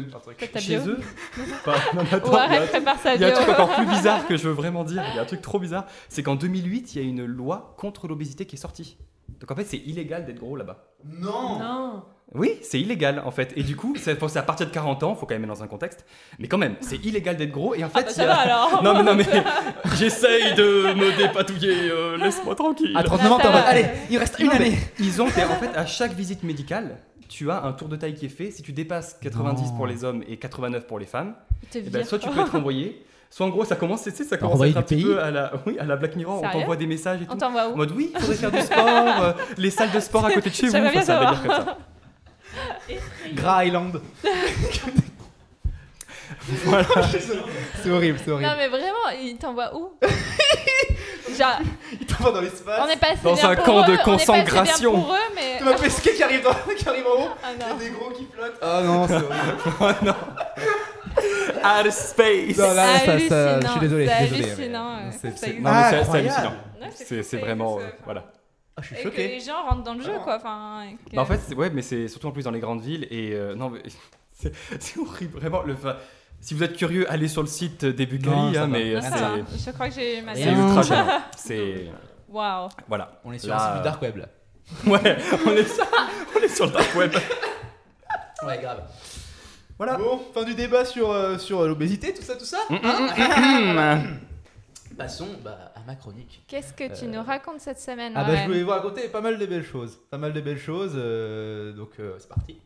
ta 0.52 0.60
chez 0.60 0.78
bio. 0.80 0.94
eux, 0.94 1.00
Pas- 1.64 1.76
non, 1.94 2.02
mais 2.04 2.14
attends, 2.16 2.32
il 2.48 2.54
y 2.54 2.58
a- 2.58 2.62
prépare 2.68 3.00
sa 3.00 3.14
il 3.16 3.22
y 3.22 3.26
a 3.26 3.28
un 3.28 3.32
bio. 3.32 3.40
truc 3.42 3.50
encore 3.60 3.76
plus 3.76 3.86
bizarre 3.96 4.26
que 4.28 4.38
je 4.38 4.48
veux 4.48 4.54
vraiment 4.54 4.84
dire. 4.84 5.04
Il 5.12 5.16
y 5.16 5.20
a 5.20 5.22
un 5.22 5.26
truc 5.26 5.42
trop 5.42 5.60
bizarre, 5.60 5.86
c'est 6.10 6.24
qu'en 6.24 6.36
2008, 6.36 6.96
il 6.96 7.02
y 7.02 7.06
a 7.06 7.08
une 7.08 7.24
loi 7.26 7.76
contre 7.78 8.08
l'obésité 8.08 8.46
qui 8.46 8.56
est 8.56 8.60
sortie. 8.60 8.98
Donc 9.40 9.52
en 9.52 9.56
fait, 9.56 9.66
c'est 9.66 9.78
illégal 9.78 10.26
d'être 10.26 10.40
gros 10.40 10.56
là-bas. 10.56 10.84
Non. 11.06 11.60
Non. 11.60 12.04
Oui, 12.34 12.58
c'est 12.62 12.80
illégal 12.80 13.22
en 13.26 13.32
fait. 13.32 13.52
Et 13.58 13.64
du 13.64 13.76
coup, 13.76 13.94
c'est 13.98 14.12
à 14.38 14.42
partir 14.44 14.66
de 14.66 14.72
40 14.72 15.04
ans, 15.04 15.16
faut 15.16 15.26
quand 15.26 15.36
même 15.36 15.42
mettre 15.42 15.54
dans 15.54 15.64
un 15.64 15.68
contexte. 15.68 16.06
Mais 16.40 16.48
quand 16.48 16.58
même, 16.58 16.76
c'est 16.80 16.96
illégal 17.04 17.36
d'être 17.36 17.52
gros. 17.52 17.76
Et 17.76 17.84
en 17.84 17.90
fait, 17.90 18.00
Ah 18.00 18.04
bah 18.04 18.10
ça 18.12 18.24
a- 18.24 18.28
va 18.28 18.36
alors. 18.40 18.84
Non 18.84 18.94
mais 18.94 19.04
non 19.04 19.16
mais 19.16 19.26
j'essaye 19.98 20.54
de 20.56 20.94
me 20.94 21.18
dépatouiller, 21.18 21.90
euh, 21.92 22.18
laisse-moi 22.18 22.56
tranquille. 22.56 22.96
À 22.96 23.04
39 23.04 23.32
ans, 23.34 23.40
ça 23.40 23.50
va. 23.52 23.60
allez, 23.68 23.86
il 24.10 24.18
reste 24.18 24.40
une 24.40 24.48
Non, 24.48 24.52
année. 24.54 24.78
Ils 25.00 25.22
ont 25.22 25.28
fait, 25.28 25.44
en 25.44 25.56
fait, 25.60 25.76
à 25.76 25.86
chaque 25.86 26.14
visite 26.14 26.44
médicale, 26.44 26.98
tu 27.28 27.50
as 27.52 27.64
un 27.64 27.74
tour 27.74 27.88
de 27.90 27.96
taille 27.96 28.14
qui 28.14 28.26
est 28.28 28.30
fait. 28.30 28.52
Si 28.52 28.62
tu 28.62 28.72
dépasses 28.72 29.18
90 29.22 29.62
Non. 29.72 29.76
pour 29.78 29.88
les 29.88 30.04
hommes 30.04 30.24
et 30.28 30.38
89 30.38 30.88
pour 30.88 31.00
les 31.00 31.06
femmes, 31.06 31.36
eh 31.76 31.82
ben, 31.82 32.04
soit 32.06 32.20
tu 32.20 32.30
peux 32.30 32.40
être 32.42 32.56
envoyé, 32.56 33.06
soit 33.30 33.46
en 33.46 33.50
gros 33.50 33.66
ça 33.66 33.76
commence, 33.76 34.04
tu 34.04 34.12
sais, 34.12 34.24
ça 34.24 34.38
commence 34.38 34.62
à 34.62 34.68
être 34.68 34.78
un 34.78 34.82
petit 34.82 34.96
pays 34.96 35.04
peu 35.04 35.22
à 35.22 35.32
la, 35.32 35.52
oui, 35.66 35.78
à 35.80 35.84
la 35.86 35.96
Black 35.98 36.16
Mirror. 36.16 36.40
Sérieux 36.40 36.56
on 36.56 36.60
t'envoie 36.62 36.76
des 36.78 36.88
messages 36.88 37.22
et 37.22 37.26
tout. 37.26 37.34
On 37.34 37.38
t'envoie 37.38 37.68
En 37.68 37.72
où 37.74 37.76
mode 37.76 37.92
oui, 37.92 38.12
il 38.14 38.20
faudrait 38.22 38.36
faire 38.38 38.52
du 38.52 38.62
sport, 38.62 39.24
euh, 39.24 39.34
les 39.58 39.70
salles 39.70 39.92
de 39.92 40.00
sport 40.00 40.26
à 40.26 40.32
côté 40.32 40.50
de 40.50 40.56
chez 40.56 40.68
vous. 40.68 40.76
Enfin, 40.76 40.98
un 40.98 41.02
savoir. 41.02 41.36
délire 41.42 41.56
comme 41.58 41.66
ça. 41.66 41.78
Gras 43.34 43.64
Island. 43.66 44.02
Voilà. 46.66 46.86
C'est 47.84 47.90
horrible, 47.92 48.18
c'est 48.24 48.32
horrible. 48.32 48.50
Non 48.50 48.56
mais 48.58 48.68
vraiment, 48.68 49.10
il 49.22 49.38
t'envoie 49.38 49.76
où? 49.76 49.94
Genre, 51.38 51.60
Il 52.00 52.06
t'envoie 52.06 52.32
dans 52.32 52.42
l'espace. 52.42 52.82
on 52.84 52.90
est 52.90 52.98
passé 53.00 53.20
Dans 53.24 53.34
bien 53.34 53.50
un 53.50 53.56
pour 53.56 53.64
camp 53.66 53.80
eux, 53.80 53.84
de 53.86 53.92
on 53.92 53.94
est 53.94 53.98
passé 53.98 54.04
bien 54.04 54.16
concentration. 54.44 54.92
pour 55.02 55.14
eux, 55.14 55.18
mais 55.36 55.58
Tu 55.60 55.64
m'as 55.64 55.78
fait 55.78 55.90
skier 55.90 56.14
qui 56.14 56.24
arrive, 56.24 56.44
dans... 56.44 56.54
qui 56.76 56.90
arrive 56.90 57.06
en 57.08 57.22
haut. 57.24 57.30
ah 57.44 57.48
Il 57.54 57.60
y 57.60 57.64
a 57.64 57.70
non. 57.70 57.76
des 57.76 57.90
gros 57.92 58.10
qui 58.12 58.28
flottent. 58.34 58.58
Ah 58.62 58.82
non, 58.84 59.08
c'est 59.08 59.14
horrible. 59.16 59.32
Oh 59.80 60.06
non. 60.06 60.16
Outer 61.80 61.92
space. 61.92 62.58
Non, 62.58 62.74
là, 62.74 63.00
ça, 63.00 63.20
ça, 63.30 63.60
je 63.62 63.68
suis 63.68 63.80
désolé. 63.80 64.08
c'est 64.08 64.14
je 64.14 64.26
suis 64.26 64.38
désolé, 64.38 64.52
hallucinant, 64.52 64.98
mais- 64.98 65.06
ouais. 65.06 65.12
c'est- 65.22 65.30
Ça 65.32 65.38
c'est- 65.38 65.48
existe. 65.50 65.64
Non, 65.64 65.72
mais 65.72 65.84
c'est- 65.84 65.90
c'est 65.90 65.98
Incroyable. 66.04 66.18
hallucinant. 66.18 66.50
Ouais, 66.82 66.90
C'est 66.96 67.04
fou, 67.06 67.10
c'est 67.10 67.24
ça 67.24 67.38
vraiment, 67.38 67.78
euh, 67.80 67.84
voilà. 68.06 68.24
Ah, 68.82 68.84
je 68.84 68.88
suis 68.88 68.96
Et 68.96 69.04
que 69.04 69.10
choqué. 69.10 69.28
les 69.28 69.40
gens 69.40 69.64
rentrent 69.70 69.84
dans 69.84 69.94
le 69.94 70.02
jeu, 70.04 70.14
quoi. 70.24 70.36
Enfin, 70.38 70.84
et 70.84 70.96
que- 71.10 71.16
Bah, 71.16 71.22
en 71.22 71.26
fait, 71.26 71.40
c'est- 71.48 71.56
ouais, 71.56 71.70
mais 71.70 71.82
c'est 71.82 72.08
surtout 72.08 72.28
en 72.28 72.32
plus 72.32 72.44
dans 72.44 72.52
les 72.52 72.60
grandes 72.60 72.82
villes 72.82 73.08
et 73.12 73.32
euh, 73.34 73.56
non, 73.56 73.70
mais 73.70 73.82
c'est 74.34 74.54
c'est 74.80 75.00
horrible, 75.00 75.38
vraiment. 75.40 75.62
Le, 75.64 75.76
si 76.40 76.54
vous 76.56 76.64
êtes 76.64 76.76
curieux, 76.76 77.06
allez 77.12 77.28
sur 77.28 77.42
le 77.42 77.48
site 77.48 77.86
des 77.86 78.06
Non, 78.06 78.12
Bucali, 78.12 78.58
hein, 78.58 78.68
mais 78.68 78.96
Non, 78.96 79.02
ça 79.02 79.10
va. 79.10 79.32
c'est 79.50 79.66
Je 79.66 79.72
crois 79.72 79.90
que 79.90 79.96
j'ai 79.96 80.22
ma 80.22 80.36
c'est 80.36 80.52
ultra 80.52 80.82
gênant. 80.82 81.08
C'est 81.38 81.92
Waouh. 82.30 82.70
voilà. 82.88 83.20
On 83.26 83.32
est 83.34 83.40
sur 83.40 83.50
Là, 83.50 83.56
un 83.56 83.68
site 83.68 83.78
du 83.78 83.84
dark 83.84 84.02
web 84.02 84.18
là. 84.18 84.26
Ouais, 84.88 85.18
on 85.46 85.52
est 85.52 85.66
sur, 85.66 85.86
on 86.36 86.44
est 86.44 86.48
sur 86.48 86.66
le 86.66 86.72
dark 86.72 86.96
web. 86.96 87.14
Ouais, 88.48 88.58
grave. 88.62 88.84
Voilà. 89.78 89.98
Bon, 89.98 90.22
fin 90.34 90.44
du 90.44 90.54
débat 90.56 90.86
sur, 90.86 91.12
euh, 91.12 91.38
sur 91.38 91.68
l'obésité, 91.68 92.14
tout 92.14 92.22
ça, 92.22 92.36
tout 92.36 92.46
ça. 92.46 92.58
Mm, 92.70 92.76
mm, 92.76 92.80
mm, 93.18 93.74
mm. 93.74 94.20
Passons 95.02 95.28
bah, 95.44 95.72
à 95.76 95.80
ma 95.86 95.96
chronique. 95.96 96.44
Qu'est-ce 96.48 96.74
que 96.74 96.88
tu 96.98 97.06
Euh, 97.06 97.08
nous 97.08 97.24
racontes 97.24 97.60
cette 97.62 97.80
semaine 97.80 98.14
Ah 98.16 98.24
bah 98.24 98.36
je 98.36 98.46
voulais 98.48 98.64
vous 98.64 98.70
raconter 98.70 99.08
pas 99.10 99.22
mal 99.22 99.38
de 99.38 99.46
belles 99.46 99.66
choses. 99.66 100.00
Pas 100.10 100.18
mal 100.18 100.34
de 100.34 100.42
belles 100.42 100.60
choses, 100.60 100.94
euh, 100.96 101.74
donc 101.74 101.92
euh, 102.00 102.16
c'est 102.20 102.30
parti. 102.30 102.58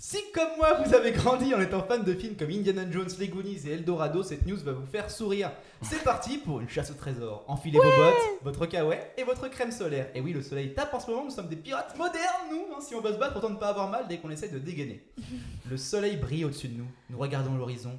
Si 0.00 0.18
comme 0.32 0.50
moi 0.58 0.74
vous 0.84 0.94
avez 0.94 1.10
grandi 1.10 1.52
en 1.56 1.60
étant 1.60 1.82
fan 1.82 2.04
de 2.04 2.14
films 2.14 2.36
comme 2.36 2.50
Indiana 2.50 2.88
Jones, 2.88 3.08
Les 3.18 3.26
Goonies 3.26 3.62
et 3.66 3.72
Eldorado, 3.72 4.22
cette 4.22 4.46
news 4.46 4.56
va 4.58 4.70
vous 4.70 4.86
faire 4.86 5.10
sourire. 5.10 5.50
C'est 5.82 6.04
parti 6.04 6.38
pour 6.38 6.60
une 6.60 6.68
chasse 6.68 6.92
au 6.92 6.94
trésor. 6.94 7.44
Enfilez 7.48 7.78
vos 7.78 7.82
bottes, 7.82 8.14
votre 8.42 8.66
kawaii 8.66 9.00
et 9.16 9.24
votre 9.24 9.48
crème 9.48 9.72
solaire. 9.72 10.06
Et 10.14 10.20
oui, 10.20 10.32
le 10.32 10.40
soleil 10.42 10.72
tape 10.72 10.94
en 10.94 11.00
ce 11.00 11.10
moment, 11.10 11.24
nous 11.24 11.30
sommes 11.32 11.48
des 11.48 11.56
pirates 11.56 11.96
modernes, 11.98 12.48
nous. 12.48 12.76
hein, 12.76 12.80
si 12.80 12.94
on 12.94 13.00
veut 13.00 13.12
se 13.12 13.18
battre, 13.18 13.38
autant 13.38 13.50
ne 13.50 13.56
pas 13.56 13.70
avoir 13.70 13.88
mal 13.90 14.06
dès 14.08 14.18
qu'on 14.18 14.30
essaie 14.30 14.48
de 14.48 14.58
dégainer. 14.60 15.04
Le 15.68 15.76
soleil 15.76 16.16
brille 16.16 16.44
au-dessus 16.44 16.68
de 16.68 16.78
nous. 16.78 16.86
Nous 17.10 17.18
regardons 17.18 17.56
l'horizon. 17.56 17.98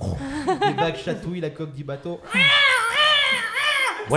Les 0.00 0.72
vagues 0.74 0.96
chatouillent 0.96 1.40
la 1.40 1.50
coque 1.50 1.72
du 1.72 1.84
bateau. 1.84 2.20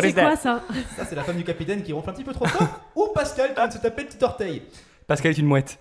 C'est 0.02 0.14
quoi 0.14 0.36
ça? 0.36 0.62
Ça, 0.96 1.06
c'est 1.06 1.16
la 1.16 1.24
femme 1.24 1.38
du 1.38 1.44
capitaine 1.44 1.82
qui 1.84 1.94
ronfle 1.94 2.10
un 2.10 2.14
petit 2.14 2.24
peu 2.24 2.34
trop 2.34 2.46
fort. 2.46 2.68
Ou 2.96 3.08
Pascal 3.14 3.50
qui 3.50 3.56
vient 3.56 3.68
de 3.68 3.74
se 3.74 3.78
taper 3.78 4.02
le 4.04 4.08
petit 4.10 4.24
orteil. 4.24 4.64
Pascal 5.06 5.32
est 5.32 5.38
une 5.38 5.46
mouette. 5.46 5.80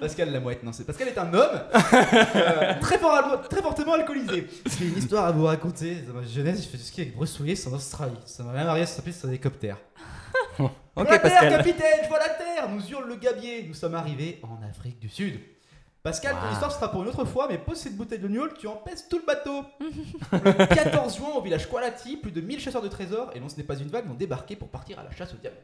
Pascal 0.00 0.30
la 0.32 0.40
mouette, 0.40 0.62
non, 0.62 0.72
c'est 0.72 0.84
Pascal 0.84 1.08
est 1.08 1.18
un 1.18 1.32
homme 1.32 1.60
euh, 1.74 2.74
très, 2.80 2.98
fort 2.98 3.14
alco- 3.14 3.48
très 3.48 3.62
fortement 3.62 3.94
alcoolisé. 3.94 4.46
J'ai 4.78 4.86
une 4.86 4.98
histoire 4.98 5.26
à 5.26 5.32
vous 5.32 5.44
raconter. 5.44 5.96
Dans 6.06 6.14
ma 6.14 6.24
jeunesse, 6.26 6.60
j'ai 6.62 6.68
fait 6.68 6.76
du 6.76 6.82
ski 6.84 7.00
avec 7.02 7.14
Bruce 7.16 7.38
Willis 7.40 7.64
en 7.68 7.72
Australie. 7.74 8.14
Ça 8.26 8.42
m'a 8.44 8.52
même 8.52 8.66
arrivé, 8.68 8.86
ça 8.86 8.96
s'appelait 8.96 9.12
sur 9.12 9.26
un 9.28 9.30
hélicoptère. 9.32 9.76
Ok, 10.94 11.06
je 11.08 11.12
la 11.14 11.18
Pascal. 11.20 11.48
terre, 11.48 11.56
capitaine, 11.58 12.00
je 12.02 12.08
vois 12.10 12.18
la 12.18 12.28
terre 12.28 12.68
Nous 12.68 12.86
hurle 12.90 13.08
le 13.08 13.16
gabier. 13.16 13.64
Nous 13.66 13.72
sommes 13.74 13.94
arrivés 13.94 14.38
en 14.42 14.58
Afrique 14.68 14.98
du 15.00 15.08
Sud. 15.08 15.40
Pascal, 16.02 16.34
ton 16.34 16.52
histoire 16.52 16.72
sera 16.72 16.90
pour 16.90 17.02
une 17.02 17.08
autre 17.08 17.24
fois, 17.24 17.46
mais 17.48 17.58
pose 17.58 17.76
cette 17.76 17.96
bouteille 17.96 18.18
de 18.18 18.26
gnôle, 18.26 18.52
tu 18.54 18.66
empêches 18.66 19.08
tout 19.08 19.18
le 19.18 19.24
bateau. 19.24 19.64
le 20.32 20.66
14 20.66 21.16
juin, 21.16 21.28
au 21.36 21.40
village 21.40 21.68
Kualati, 21.68 22.16
plus 22.16 22.32
de 22.32 22.40
1000 22.40 22.58
chasseurs 22.58 22.82
de 22.82 22.88
trésors, 22.88 23.30
et 23.36 23.40
non, 23.40 23.48
ce 23.48 23.56
n'est 23.56 23.62
pas 23.62 23.76
une 23.76 23.86
vague, 23.86 24.10
ont 24.10 24.14
débarqué 24.14 24.56
pour 24.56 24.68
partir 24.68 24.98
à 24.98 25.04
la 25.04 25.12
chasse 25.12 25.32
au 25.32 25.36
diamant. 25.36 25.56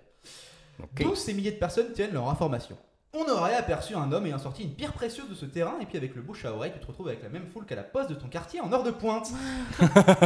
Ok. 0.80 1.02
Tous 1.02 1.16
ces 1.16 1.34
milliers 1.34 1.50
de 1.50 1.58
personnes 1.58 1.92
tiennent 1.92 2.12
leur 2.12 2.28
information. 2.28 2.76
On 3.14 3.28
aurait 3.28 3.56
aperçu 3.56 3.96
un 3.96 4.12
homme 4.12 4.26
ayant 4.26 4.38
sorti 4.38 4.62
une 4.62 4.74
pierre 4.74 4.92
précieuse 4.92 5.28
de 5.28 5.34
ce 5.34 5.44
terrain, 5.44 5.74
et 5.80 5.86
puis 5.86 5.96
avec 5.96 6.14
le 6.14 6.22
bouche 6.22 6.44
à 6.44 6.52
oreille, 6.52 6.72
tu 6.72 6.78
te 6.78 6.86
retrouves 6.86 7.08
avec 7.08 7.24
la 7.24 7.30
même 7.30 7.48
foule 7.52 7.66
qu'à 7.66 7.74
la 7.74 7.82
poste 7.82 8.10
de 8.10 8.14
ton 8.14 8.28
quartier 8.28 8.60
en 8.60 8.72
heure 8.72 8.84
de 8.84 8.92
pointe. 8.92 9.32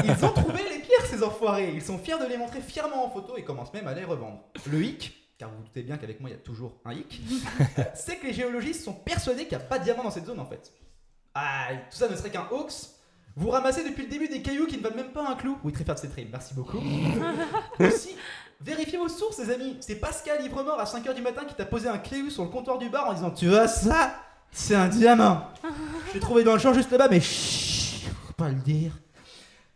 Ils 0.04 0.25
ont 0.26 0.33
trouvé 0.33 0.61
les 0.69 0.81
pierres, 0.81 1.07
ces 1.07 1.23
enfoirés. 1.23 1.73
Ils 1.73 1.81
sont 1.81 1.97
fiers 1.97 2.19
de 2.19 2.28
les 2.28 2.37
montrer 2.37 2.61
fièrement 2.61 3.07
en 3.07 3.11
photo 3.11 3.38
et 3.38 3.45
commencent 3.45 3.73
même 3.73 3.88
à 3.88 3.95
les 3.95 4.04
revendre. 4.04 4.40
Le 4.71 4.83
hic, 4.83 5.22
car 5.43 5.51
vous 5.51 5.57
vous 5.57 5.65
doutez 5.65 5.83
bien 5.83 5.97
qu'avec 5.97 6.21
moi 6.21 6.31
il 6.31 6.35
y 6.35 6.37
a 6.37 6.39
toujours 6.39 6.73
un 6.85 6.93
hic, 6.93 7.21
c'est 7.95 8.19
que 8.19 8.29
les 8.29 8.33
géologistes 8.33 8.85
sont 8.85 8.93
persuadés 8.93 9.43
qu'il 9.49 9.59
n'y 9.59 9.65
a 9.65 9.67
pas 9.67 9.81
de 9.81 9.83
diamant 9.83 10.05
dans 10.05 10.13
cette 10.13 10.27
zone 10.27 10.39
en 10.39 10.47
fait. 10.47 10.73
Ah, 11.35 11.67
tout 11.91 11.97
ça 11.97 12.09
ne 12.09 12.15
serait 12.15 12.31
qu'un 12.31 12.47
hoax. 12.49 12.95
Vous 13.35 13.51
ramassez 13.51 13.83
depuis 13.83 14.05
le 14.05 14.09
début 14.09 14.29
des 14.29 14.41
cailloux 14.41 14.67
qui 14.67 14.77
ne 14.77 14.83
valent 14.83 14.95
même 14.95 15.11
pas 15.11 15.29
un 15.29 15.35
clou. 15.35 15.59
Oui, 15.65 15.73
très 15.73 15.83
fier 15.83 15.97
de 15.97 15.99
cette 15.99 16.13
rime, 16.13 16.29
merci 16.31 16.55
beaucoup. 16.55 16.79
Aussi, 17.81 18.11
vérifiez 18.61 18.99
vos 18.99 19.09
sources, 19.09 19.39
les 19.39 19.51
amis. 19.51 19.79
C'est 19.81 19.97
Pascal 19.97 20.41
Livremort 20.43 20.79
à 20.79 20.85
5h 20.85 21.13
du 21.13 21.23
matin 21.23 21.45
qui 21.45 21.57
t'a 21.57 21.65
posé 21.65 21.89
un 21.89 21.99
cléu 21.99 22.31
sur 22.31 22.45
le 22.45 22.51
comptoir 22.51 22.79
du 22.79 22.89
bar 22.89 23.09
en 23.09 23.15
disant 23.15 23.33
Tu 23.33 23.49
vois 23.49 23.67
ça? 23.67 24.15
C'est 24.53 24.77
un 24.77 24.87
diamant. 24.87 25.49
Je 26.11 26.15
l'ai 26.15 26.21
trouvé 26.21 26.45
dans 26.45 26.53
le 26.53 26.61
champ 26.61 26.73
juste 26.73 26.93
là-bas, 26.93 27.09
mais 27.11 27.21
chut, 27.21 28.09
faut 28.29 28.35
pas 28.35 28.51
le 28.51 28.61
dire. 28.61 28.93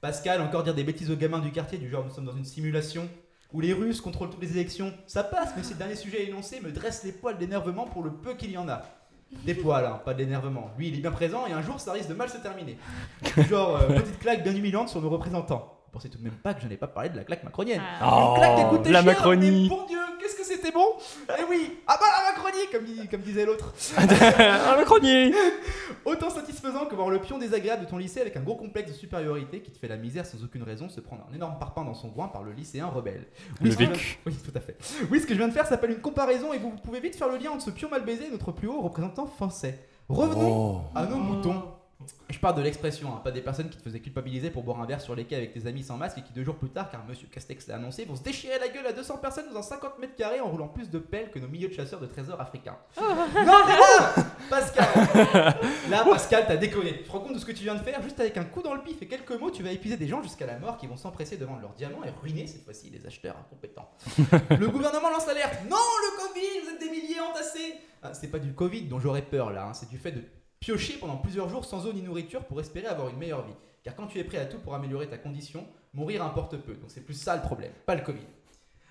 Pascal, 0.00 0.40
encore 0.42 0.62
dire 0.62 0.76
des 0.76 0.84
bêtises 0.84 1.10
aux 1.10 1.16
gamins 1.16 1.40
du 1.40 1.50
quartier, 1.50 1.76
du 1.76 1.90
genre 1.90 2.04
nous 2.04 2.14
sommes 2.14 2.26
dans 2.26 2.36
une 2.36 2.44
simulation 2.44 3.08
où 3.52 3.60
les 3.60 3.72
Russes 3.72 4.00
contrôlent 4.00 4.30
toutes 4.30 4.42
les 4.42 4.52
élections. 4.52 4.92
Ça 5.06 5.24
passe, 5.24 5.50
mais 5.56 5.62
si 5.62 5.72
le 5.72 5.78
dernier 5.78 5.96
sujet 5.96 6.26
énoncé 6.26 6.60
me 6.60 6.72
dresse 6.72 7.04
les 7.04 7.12
poils 7.12 7.38
d'énervement 7.38 7.86
pour 7.86 8.02
le 8.02 8.10
peu 8.10 8.34
qu'il 8.34 8.50
y 8.50 8.58
en 8.58 8.68
a. 8.68 8.82
Des 9.44 9.54
poils, 9.54 9.84
hein, 9.84 10.00
pas 10.04 10.14
de 10.14 10.20
l'énervement. 10.20 10.70
Lui, 10.78 10.88
il 10.88 10.94
est 10.94 11.00
bien 11.00 11.10
présent 11.10 11.46
et 11.46 11.52
un 11.52 11.62
jour, 11.62 11.80
ça 11.80 11.92
risque 11.92 12.08
de 12.08 12.14
mal 12.14 12.28
se 12.28 12.38
terminer. 12.38 12.78
Genre, 13.48 13.76
euh, 13.76 13.88
petite 14.00 14.18
claque 14.20 14.42
bien 14.42 14.54
humiliante 14.54 14.88
sur 14.88 15.02
nos 15.02 15.10
représentants. 15.10 15.75
Pensez 15.96 16.10
tout 16.10 16.18
de 16.18 16.24
même 16.24 16.34
pas 16.34 16.52
que 16.52 16.60
je 16.60 16.68
n'ai 16.68 16.76
pas 16.76 16.88
parlé 16.88 17.08
de 17.08 17.16
la 17.16 17.24
claque 17.24 17.42
macronienne. 17.42 17.80
Ah. 18.02 18.34
Une 18.34 18.38
claque 18.38 18.66
Oh, 18.70 18.76
coûté 18.76 18.90
la 18.90 19.00
Macronie. 19.00 19.62
mais 19.62 19.68
bon 19.74 19.86
Dieu, 19.86 19.98
qu'est-ce 20.20 20.36
que 20.36 20.44
c'était 20.44 20.70
bon 20.70 20.84
Eh 21.30 21.42
oui 21.48 21.78
Ah 21.86 21.96
bah 21.98 22.04
la 22.22 22.32
Macronie, 22.32 22.66
comme, 22.70 22.84
dis- 22.84 23.08
comme 23.08 23.22
disait 23.22 23.46
l'autre. 23.46 23.72
Un 23.96 24.76
macronier 24.76 25.32
Autant 26.04 26.28
satisfaisant 26.28 26.84
que 26.84 26.94
voir 26.94 27.08
le 27.08 27.18
pion 27.18 27.38
désagréable 27.38 27.86
de 27.86 27.88
ton 27.90 27.96
lycée 27.96 28.20
avec 28.20 28.36
un 28.36 28.42
gros 28.42 28.56
complexe 28.56 28.90
de 28.90 28.94
supériorité 28.94 29.62
qui 29.62 29.70
te 29.70 29.78
fait 29.78 29.88
la 29.88 29.96
misère 29.96 30.26
sans 30.26 30.44
aucune 30.44 30.64
raison 30.64 30.90
se 30.90 31.00
prendre 31.00 31.22
un 31.32 31.34
énorme 31.34 31.58
parpaing 31.58 31.84
dans 31.86 31.94
son 31.94 32.10
coin 32.10 32.28
par 32.28 32.42
le 32.42 32.52
lycéen 32.52 32.88
rebelle. 32.88 33.24
Le 33.62 33.70
je 33.70 33.76
vécu. 33.78 33.92
viens- 33.94 34.02
Oui, 34.26 34.34
tout 34.44 34.52
à 34.54 34.60
fait. 34.60 34.76
Oui, 35.10 35.18
ce 35.22 35.26
que 35.26 35.32
je 35.32 35.38
viens 35.38 35.48
de 35.48 35.54
faire 35.54 35.66
s'appelle 35.66 35.92
une 35.92 36.02
comparaison 36.02 36.52
et 36.52 36.58
vous 36.58 36.72
pouvez 36.84 37.00
vite 37.00 37.16
faire 37.16 37.28
le 37.30 37.38
lien 37.38 37.52
entre 37.52 37.62
ce 37.64 37.70
pion 37.70 37.88
mal 37.88 38.04
baisé 38.04 38.26
et 38.26 38.30
notre 38.30 38.52
plus 38.52 38.68
haut 38.68 38.82
représentant 38.82 39.26
français. 39.26 39.80
Revenons 40.10 40.76
Oh. 40.76 40.80
à 40.94 41.06
nos 41.06 41.16
moutons. 41.16 41.62
Je 42.28 42.38
parle 42.38 42.56
de 42.56 42.62
l'expression, 42.62 43.08
hein, 43.08 43.20
pas 43.24 43.30
des 43.30 43.40
personnes 43.40 43.70
qui 43.70 43.78
te 43.78 43.82
faisaient 43.82 44.00
culpabiliser 44.00 44.50
pour 44.50 44.62
boire 44.62 44.80
un 44.80 44.86
verre 44.86 45.00
sur 45.00 45.14
les 45.14 45.24
quais 45.24 45.36
avec 45.36 45.54
tes 45.54 45.66
amis 45.66 45.82
sans 45.82 45.96
masque 45.96 46.18
et 46.18 46.22
qui 46.22 46.32
deux 46.34 46.44
jours 46.44 46.56
plus 46.56 46.68
tard, 46.68 46.90
car 46.90 47.02
Monsieur 47.06 47.26
Castex 47.28 47.68
l'a 47.68 47.76
annoncé, 47.76 48.04
vont 48.04 48.16
se 48.16 48.22
déchirer 48.22 48.58
la 48.58 48.68
gueule 48.68 48.86
à 48.86 48.92
200 48.92 49.16
personnes 49.16 49.46
dans 49.50 49.58
un 49.58 49.62
50 49.62 49.98
mètres 49.98 50.14
carrés 50.14 50.40
en 50.40 50.50
roulant 50.50 50.68
plus 50.68 50.90
de 50.90 50.98
pelles 50.98 51.30
que 51.30 51.38
nos 51.38 51.48
milieux 51.48 51.68
de 51.68 51.72
chasseurs 51.72 51.98
de 51.98 52.06
trésors 52.06 52.38
africains. 52.38 52.76
non 53.00 53.06
mais 53.34 53.44
là 53.44 54.14
Pascal 54.50 54.86
Là 55.90 56.04
Pascal 56.04 56.44
t'as 56.46 56.56
déconné. 56.56 56.98
Tu 56.98 57.04
te 57.04 57.12
rends 57.12 57.20
compte 57.20 57.34
de 57.34 57.38
ce 57.38 57.46
que 57.46 57.52
tu 57.52 57.62
viens 57.62 57.74
de 57.74 57.80
faire? 57.80 58.02
Juste 58.02 58.20
avec 58.20 58.36
un 58.36 58.44
coup 58.44 58.60
dans 58.60 58.74
le 58.74 58.82
pif 58.82 59.00
et 59.00 59.06
quelques 59.06 59.32
mots, 59.32 59.50
tu 59.50 59.62
vas 59.62 59.70
épuiser 59.70 59.96
des 59.96 60.06
gens 60.06 60.22
jusqu'à 60.22 60.46
la 60.46 60.58
mort 60.58 60.76
qui 60.76 60.86
vont 60.86 60.98
s'empresser 60.98 61.38
de 61.38 61.46
vendre 61.46 61.62
leurs 61.62 61.74
diamants 61.74 62.04
et 62.04 62.10
ruiner 62.20 62.46
cette 62.46 62.64
fois-ci 62.64 62.90
les 62.90 63.06
acheteurs 63.06 63.36
incompétents. 63.38 63.88
le 64.50 64.68
gouvernement 64.68 65.08
lance 65.10 65.26
l'alerte. 65.26 65.60
Non 65.70 65.76
le 65.76 66.28
Covid, 66.28 66.60
vous 66.64 66.74
êtes 66.74 66.80
des 66.80 66.90
milliers 66.90 67.20
entassés 67.20 67.74
ah, 68.02 68.12
C'est 68.12 68.28
pas 68.28 68.38
du 68.38 68.52
Covid 68.52 68.82
dont 68.82 68.98
j'aurais 68.98 69.22
peur 69.22 69.50
là, 69.50 69.68
hein, 69.68 69.72
c'est 69.72 69.88
du 69.88 69.96
fait 69.96 70.12
de 70.12 70.22
piocher 70.66 70.94
pendant 70.94 71.16
plusieurs 71.16 71.48
jours 71.48 71.64
sans 71.64 71.86
eau 71.86 71.92
ni 71.92 72.02
nourriture 72.02 72.42
pour 72.42 72.58
espérer 72.60 72.88
avoir 72.88 73.08
une 73.08 73.18
meilleure 73.18 73.46
vie. 73.46 73.54
Car 73.84 73.94
quand 73.94 74.08
tu 74.08 74.18
es 74.18 74.24
prêt 74.24 74.38
à 74.38 74.46
tout 74.46 74.58
pour 74.58 74.74
améliorer 74.74 75.06
ta 75.06 75.16
condition, 75.16 75.64
mourir 75.94 76.24
importe 76.24 76.56
peu. 76.56 76.74
Donc 76.74 76.90
c'est 76.90 77.02
plus 77.02 77.14
ça 77.14 77.36
le 77.36 77.42
problème, 77.42 77.70
pas 77.86 77.94
le 77.94 78.00
Covid. 78.02 78.26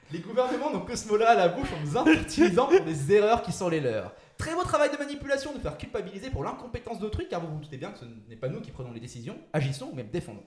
Les 0.10 0.20
gouvernements 0.20 0.72
n'ont 0.72 0.86
que 0.86 0.96
ce 0.96 1.06
mot-là 1.10 1.32
à 1.32 1.36
la 1.36 1.50
bouche 1.50 1.68
en 1.74 1.86
nous 1.86 1.98
infertilisant 1.98 2.68
pour 2.68 2.80
des 2.80 3.12
erreurs 3.12 3.42
qui 3.42 3.52
sont 3.52 3.68
les 3.68 3.82
leurs. 3.82 4.14
Très 4.38 4.54
beau 4.56 4.64
travail 4.64 4.90
de 4.90 4.96
manipulation 4.96 5.54
de 5.54 5.60
faire 5.60 5.78
culpabiliser 5.78 6.30
pour 6.30 6.46
l'incompétence 6.46 7.00
d'autrui, 7.00 7.28
car 7.28 7.42
vous 7.42 7.54
vous 7.54 7.60
doutez 7.60 7.76
bien 7.76 7.92
que 7.92 8.00
ce 8.00 8.06
n'est 8.30 8.38
pas 8.38 8.48
nous 8.48 8.62
qui 8.62 8.72
prenons 8.72 8.94
les 8.94 9.02
décisions, 9.02 9.38
agissons 9.52 9.90
ou 9.92 9.96
même 9.96 10.08
défendons. 10.08 10.44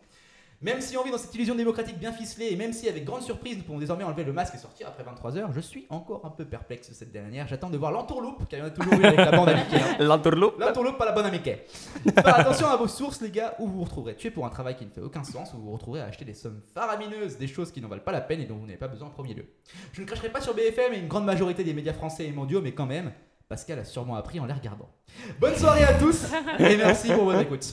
Même 0.60 0.80
si 0.80 0.96
on 0.96 1.04
vit 1.04 1.12
dans 1.12 1.18
cette 1.18 1.32
illusion 1.36 1.54
démocratique 1.54 2.00
bien 2.00 2.12
ficelée, 2.12 2.48
et 2.50 2.56
même 2.56 2.72
si 2.72 2.88
avec 2.88 3.04
grande 3.04 3.22
surprise 3.22 3.56
nous 3.56 3.62
pouvons 3.62 3.78
désormais 3.78 4.02
enlever 4.02 4.24
le 4.24 4.32
masque 4.32 4.56
et 4.56 4.58
sortir 4.58 4.88
après 4.88 5.04
23h, 5.04 5.52
je 5.52 5.60
suis 5.60 5.86
encore 5.88 6.26
un 6.26 6.30
peu 6.30 6.44
perplexe 6.44 6.90
cette 6.92 7.12
dernière. 7.12 7.46
J'attends 7.46 7.70
de 7.70 7.78
voir 7.78 7.92
l'entourloupe, 7.92 8.48
car 8.48 8.58
il 8.58 8.62
y 8.62 8.64
en 8.64 8.66
a 8.66 8.70
toujours 8.70 8.94
eu 8.94 9.04
avec 9.04 9.18
la 9.18 9.30
bande 9.30 9.50
à 9.50 9.54
Mickey, 9.54 9.76
hein. 9.76 9.96
L'entourloupe. 10.00 10.58
L'entourloupe, 10.58 10.98
pas 10.98 11.04
la 11.04 11.12
bonne 11.12 11.26
à 11.26 11.30
Mickey. 11.30 11.64
Faire 12.12 12.40
attention 12.40 12.66
à 12.66 12.76
vos 12.76 12.88
sources, 12.88 13.20
les 13.20 13.30
gars, 13.30 13.54
où 13.60 13.68
vous 13.68 13.78
vous 13.78 13.84
retrouverez 13.84 14.16
tué 14.16 14.32
pour 14.32 14.46
un 14.46 14.50
travail 14.50 14.74
qui 14.74 14.84
ne 14.84 14.90
fait 14.90 15.00
aucun 15.00 15.22
sens, 15.22 15.54
où 15.54 15.58
vous 15.58 15.66
vous 15.66 15.72
retrouverez 15.74 16.00
à 16.00 16.06
acheter 16.06 16.24
des 16.24 16.34
sommes 16.34 16.60
faramineuses, 16.74 17.38
des 17.38 17.46
choses 17.46 17.70
qui 17.70 17.80
n'en 17.80 17.88
valent 17.88 18.02
pas 18.02 18.10
la 18.10 18.20
peine 18.20 18.40
et 18.40 18.46
dont 18.46 18.56
vous 18.56 18.66
n'avez 18.66 18.78
pas 18.78 18.88
besoin 18.88 19.06
en 19.06 19.12
premier 19.12 19.34
lieu. 19.34 19.46
Je 19.92 20.00
ne 20.00 20.06
cracherai 20.06 20.30
pas 20.30 20.40
sur 20.40 20.54
BFM 20.54 20.92
et 20.92 20.98
une 20.98 21.08
grande 21.08 21.24
majorité 21.24 21.62
des 21.62 21.72
médias 21.72 21.92
français 21.92 22.26
et 22.26 22.32
mondiaux, 22.32 22.62
mais 22.62 22.72
quand 22.72 22.86
même, 22.86 23.12
Pascal 23.48 23.78
a 23.78 23.84
sûrement 23.84 24.16
appris 24.16 24.40
en 24.40 24.46
les 24.46 24.54
regardant. 24.54 24.88
Bonne 25.38 25.54
soirée 25.54 25.84
à 25.84 25.94
tous 25.94 26.24
et 26.58 26.76
merci 26.76 27.12
pour 27.12 27.26
votre 27.26 27.42
écoute. 27.42 27.64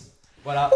Voilà. 0.43 0.69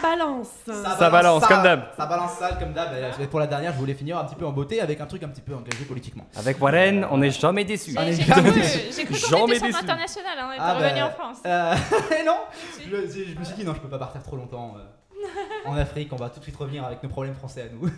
Ça 0.00 0.08
balance. 0.16 0.48
Ça 0.66 1.10
balance, 1.10 1.46
comme 1.46 1.62
d'hab. 1.62 1.80
Ça 1.96 2.06
balance 2.06 2.32
sale 2.32 2.58
comme 2.58 2.72
d'hab. 2.72 2.88
Et 3.20 3.26
Pour 3.26 3.40
la 3.40 3.46
dernière, 3.46 3.72
je 3.72 3.78
voulais 3.78 3.94
finir 3.94 4.18
un 4.18 4.24
petit 4.24 4.34
peu 4.36 4.46
en 4.46 4.52
beauté 4.52 4.80
avec 4.80 5.00
un 5.00 5.06
truc 5.06 5.22
un 5.22 5.28
petit 5.28 5.40
peu 5.40 5.54
engagé 5.54 5.84
politiquement. 5.84 6.26
Avec 6.36 6.60
Warren, 6.60 7.06
on 7.10 7.18
n'est 7.18 7.30
jamais 7.30 7.64
déçu. 7.64 7.90
J'ai 8.10 8.24
cru, 8.24 9.04
cru 9.04 9.14
Jamais 9.14 9.40
qu'on 9.42 9.46
était 9.48 9.58
sur 9.58 9.66
déçu. 9.66 9.72
l'international, 9.86 10.38
hein, 10.38 10.50
Ah, 10.58 10.74
revenu 10.74 11.00
bah, 11.00 11.06
en 11.06 11.10
France. 11.10 11.36
Euh, 11.46 11.74
non, 12.26 12.36
je, 12.78 12.90
je 12.90 13.38
me 13.38 13.44
suis 13.44 13.54
dit 13.56 13.64
non, 13.64 13.74
je 13.74 13.80
peux 13.80 13.88
pas 13.88 13.98
partir 13.98 14.22
trop 14.22 14.36
longtemps 14.36 14.74
euh, 14.76 15.68
en 15.68 15.76
Afrique. 15.76 16.12
On 16.12 16.16
va 16.16 16.30
tout 16.30 16.38
de 16.38 16.44
suite 16.44 16.56
revenir 16.56 16.84
avec 16.84 17.02
nos 17.02 17.08
problèmes 17.08 17.34
français 17.34 17.62
à 17.62 17.68
nous. 17.74 17.88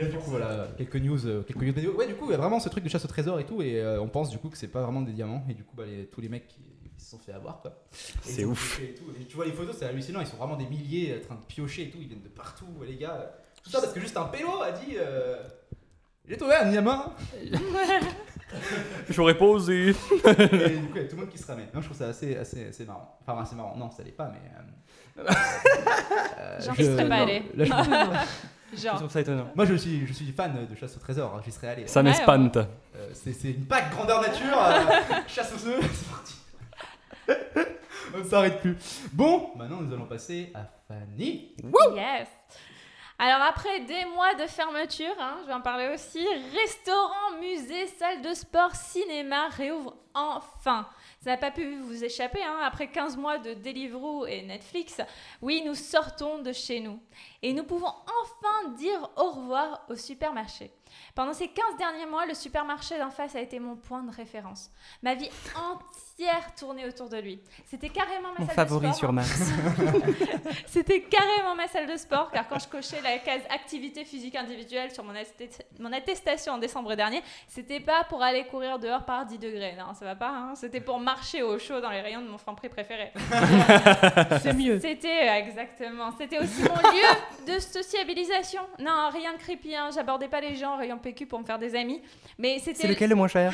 Et 0.00 0.06
du 0.06 0.16
coup, 0.18 0.30
voilà, 0.30 0.66
quelques 0.76 0.96
news, 0.96 1.24
euh, 1.26 1.42
quelques 1.42 1.62
news. 1.62 1.94
Ouais, 1.96 2.06
du 2.06 2.14
coup, 2.14 2.26
il 2.28 2.32
y 2.32 2.34
a 2.34 2.38
vraiment 2.38 2.58
ce 2.58 2.68
truc 2.68 2.82
de 2.82 2.88
chasse 2.88 3.04
au 3.04 3.08
trésor 3.08 3.38
et 3.38 3.44
tout, 3.44 3.62
et 3.62 3.80
euh, 3.80 4.00
on 4.00 4.08
pense 4.08 4.28
du 4.30 4.38
coup 4.38 4.48
que 4.48 4.56
c'est 4.58 4.66
pas 4.68 4.82
vraiment 4.82 5.02
des 5.02 5.12
diamants. 5.12 5.44
Et 5.48 5.54
du 5.54 5.62
coup, 5.62 5.76
bah, 5.76 5.84
les- 5.86 6.06
tous 6.06 6.20
les 6.20 6.28
mecs 6.28 6.48
qui, 6.48 6.58
qui 6.96 7.04
se 7.04 7.10
sont 7.10 7.18
fait 7.18 7.32
avoir, 7.32 7.60
quoi. 7.60 7.72
C'est 8.22 8.42
ils 8.42 8.46
ouf. 8.46 8.80
et 8.80 8.94
tout. 8.94 9.04
Et 9.20 9.24
tu 9.24 9.36
vois 9.36 9.44
les 9.44 9.52
photos, 9.52 9.76
c'est 9.78 9.86
hallucinant. 9.86 10.20
Ils 10.20 10.26
sont 10.26 10.36
vraiment 10.36 10.56
des 10.56 10.66
milliers 10.66 11.18
en 11.22 11.26
train 11.26 11.34
de 11.36 11.44
piocher 11.46 11.82
et 11.84 11.90
tout. 11.90 11.98
Ils 12.00 12.08
viennent 12.08 12.22
de 12.22 12.28
partout, 12.28 12.66
les 12.86 12.96
gars. 12.96 13.30
Tout 13.62 13.70
ça 13.70 13.80
parce 13.80 13.92
que 13.92 14.00
juste 14.00 14.16
un 14.16 14.24
pélo 14.26 14.60
a 14.62 14.72
dit. 14.72 14.96
euh, 14.98 15.42
J'ai 16.28 16.36
trouvé 16.36 16.54
un 16.56 16.70
diamant. 16.70 17.12
J'aurais 19.10 19.36
posé. 19.36 19.88
Et 19.88 19.92
du 19.92 19.96
coup, 20.88 20.96
il 20.96 21.02
y 21.02 21.04
a 21.04 21.08
tout 21.08 21.16
le 21.16 21.22
monde 21.22 21.30
qui 21.30 21.38
se 21.38 21.46
ramène. 21.46 21.66
Non, 21.74 21.80
je 21.80 21.86
trouve 21.86 21.98
ça 21.98 22.08
assez, 22.08 22.36
assez, 22.36 22.66
assez 22.68 22.84
marrant. 22.84 23.18
Enfin, 23.26 23.40
assez 23.42 23.54
marrant. 23.56 23.76
Non, 23.76 23.90
ça 23.90 24.02
l'est 24.02 24.12
pas, 24.12 24.30
mais. 24.32 24.40
euh, 25.18 25.24
euh, 26.38 26.60
J'en 26.60 26.74
je- 26.74 26.82
serais 26.82 27.08
pas 27.08 27.16
non, 27.18 27.22
allé. 27.24 27.42
là, 27.54 27.64
je- 27.64 28.26
Je 28.76 28.82
Genre. 28.82 28.96
trouve 28.96 29.10
ça 29.10 29.20
étonnant. 29.20 29.46
Moi, 29.54 29.66
je 29.66 29.74
suis, 29.74 30.04
je 30.04 30.12
suis 30.12 30.32
fan 30.32 30.66
de 30.68 30.74
chasse 30.74 30.96
au 30.96 30.98
trésor. 30.98 31.32
hein, 31.36 31.40
J'y 31.44 31.52
serais 31.52 31.68
allé. 31.68 31.86
Ça 31.86 32.02
m'espante. 32.02 32.56
Euh, 32.56 33.08
c'est 33.12 33.32
c'est 33.32 33.50
une 33.52 33.66
pack 33.66 33.92
grandeur 33.92 34.20
nature. 34.20 34.58
euh, 34.60 34.82
chasse 35.28 35.52
aux 35.52 35.68
œufs. 35.68 35.80
C'est 35.94 36.08
parti. 36.10 36.34
On 38.14 38.18
ne 38.18 38.24
s'arrête 38.24 38.60
plus. 38.60 38.76
Bon, 39.12 39.50
maintenant, 39.56 39.80
nous 39.80 39.92
allons 39.92 40.06
passer 40.06 40.52
à 40.54 40.66
Fanny. 40.86 41.56
Yes. 41.94 42.28
Alors 43.16 43.42
après 43.42 43.80
des 43.80 44.04
mois 44.06 44.34
de 44.34 44.46
fermeture, 44.46 45.14
hein, 45.20 45.38
je 45.42 45.46
vais 45.46 45.52
en 45.52 45.60
parler 45.60 45.88
aussi, 45.94 46.26
restaurants, 46.52 47.38
musées, 47.40 47.86
salles 47.86 48.22
de 48.22 48.34
sport, 48.34 48.74
cinéma 48.74 49.46
réouvrent 49.50 49.96
enfin. 50.14 50.88
Ça 51.20 51.30
n'a 51.30 51.36
pas 51.36 51.52
pu 51.52 51.76
vous 51.76 52.02
échapper, 52.02 52.42
hein, 52.42 52.58
après 52.64 52.88
15 52.88 53.16
mois 53.16 53.38
de 53.38 53.54
Deliveroo 53.54 54.26
et 54.26 54.42
Netflix. 54.42 55.00
Oui, 55.40 55.62
nous 55.64 55.76
sortons 55.76 56.40
de 56.40 56.52
chez 56.52 56.80
nous. 56.80 57.00
Et 57.40 57.52
nous 57.52 57.62
pouvons 57.62 57.86
enfin 57.86 58.70
dire 58.76 59.08
au 59.16 59.30
revoir 59.30 59.86
au 59.88 59.94
supermarché. 59.94 60.72
Pendant 61.14 61.32
ces 61.32 61.48
15 61.48 61.76
derniers 61.78 62.06
mois, 62.06 62.26
le 62.26 62.34
supermarché 62.34 62.98
d'en 62.98 63.10
face 63.10 63.36
a 63.36 63.40
été 63.40 63.60
mon 63.60 63.76
point 63.76 64.02
de 64.02 64.14
référence. 64.14 64.70
Ma 65.02 65.14
vie 65.14 65.30
entière 65.56 66.03
tournait 66.56 66.86
autour 66.86 67.08
de 67.08 67.16
lui. 67.18 67.40
C'était 67.66 67.88
carrément 67.88 68.28
ma 68.32 68.40
Mon 68.40 68.46
salle 68.46 68.54
favori 68.54 68.86
de 68.86 68.92
sport. 68.92 68.98
sur 68.98 69.12
Mars. 69.12 69.50
C'était 70.66 71.02
carrément 71.02 71.54
ma 71.56 71.66
salle 71.68 71.86
de 71.90 71.96
sport, 71.96 72.30
car 72.30 72.46
quand 72.48 72.58
je 72.58 72.68
cochais 72.68 73.00
la 73.02 73.18
case 73.18 73.42
activité 73.50 74.04
physique 74.04 74.36
individuelle 74.36 74.90
sur 74.92 75.02
mon, 75.04 75.12
attest- 75.12 75.62
mon 75.80 75.92
attestation 75.92 76.52
en 76.54 76.58
décembre 76.58 76.94
dernier, 76.94 77.22
c'était 77.48 77.80
pas 77.80 78.04
pour 78.04 78.22
aller 78.22 78.44
courir 78.46 78.78
dehors 78.78 79.04
par 79.04 79.26
10 79.26 79.38
degrés. 79.38 79.74
Non, 79.76 79.92
ça 79.94 80.04
va 80.04 80.14
pas. 80.14 80.28
hein. 80.30 80.54
C'était 80.54 80.80
pour 80.80 80.98
marcher 81.00 81.42
au 81.42 81.58
chaud 81.58 81.80
dans 81.80 81.90
les 81.90 82.00
rayons 82.00 82.22
de 82.22 82.28
mon 82.28 82.38
franc-prix 82.38 82.68
préféré. 82.68 83.12
C'est 84.42 84.52
mieux. 84.54 84.78
C'était 84.80 85.28
euh, 85.28 85.34
exactement. 85.34 86.10
C'était 86.18 86.38
aussi 86.38 86.62
mon 86.62 86.74
lieu 86.92 87.54
de 87.54 87.58
sociabilisation. 87.58 88.62
Non, 88.78 89.10
rien 89.12 89.32
de 89.32 89.38
creepy. 89.38 89.74
Hein. 89.74 89.90
J'abordais 89.94 90.28
pas 90.28 90.40
les 90.40 90.54
gens 90.54 90.76
rayon 90.76 90.98
PQ 90.98 91.26
pour 91.26 91.40
me 91.40 91.44
faire 91.44 91.58
des 91.58 91.74
amis. 91.74 92.00
Mais 92.38 92.58
C'est 92.58 92.74
c'était 92.74 92.88
lequel 92.88 93.10
le 93.10 93.16
moins 93.16 93.28
cher? 93.28 93.52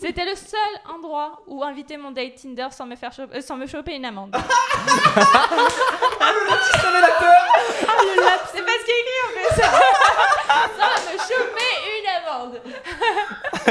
C'était 0.00 0.24
le 0.24 0.34
seul 0.36 0.58
endroit 0.94 1.42
où 1.46 1.55
inviter 1.64 1.96
mon 1.96 2.10
date 2.10 2.36
Tinder 2.36 2.68
sans 2.70 2.86
me 2.86 2.96
faire 2.96 3.12
cho- 3.12 3.22
euh, 3.34 3.40
sans 3.40 3.56
me 3.56 3.66
choper 3.66 3.94
une 3.96 4.04
amende. 4.04 4.34
C'est 8.52 8.62
pas 8.64 8.72
ce 8.80 8.84
qui 8.84 8.90
est 8.90 9.00
écrit 9.02 9.20
en 9.24 9.30
plus. 9.32 9.62
sans 10.78 11.12
me 11.12 11.18
choper 11.18 11.72
une 11.98 12.08
amende. 12.26 12.60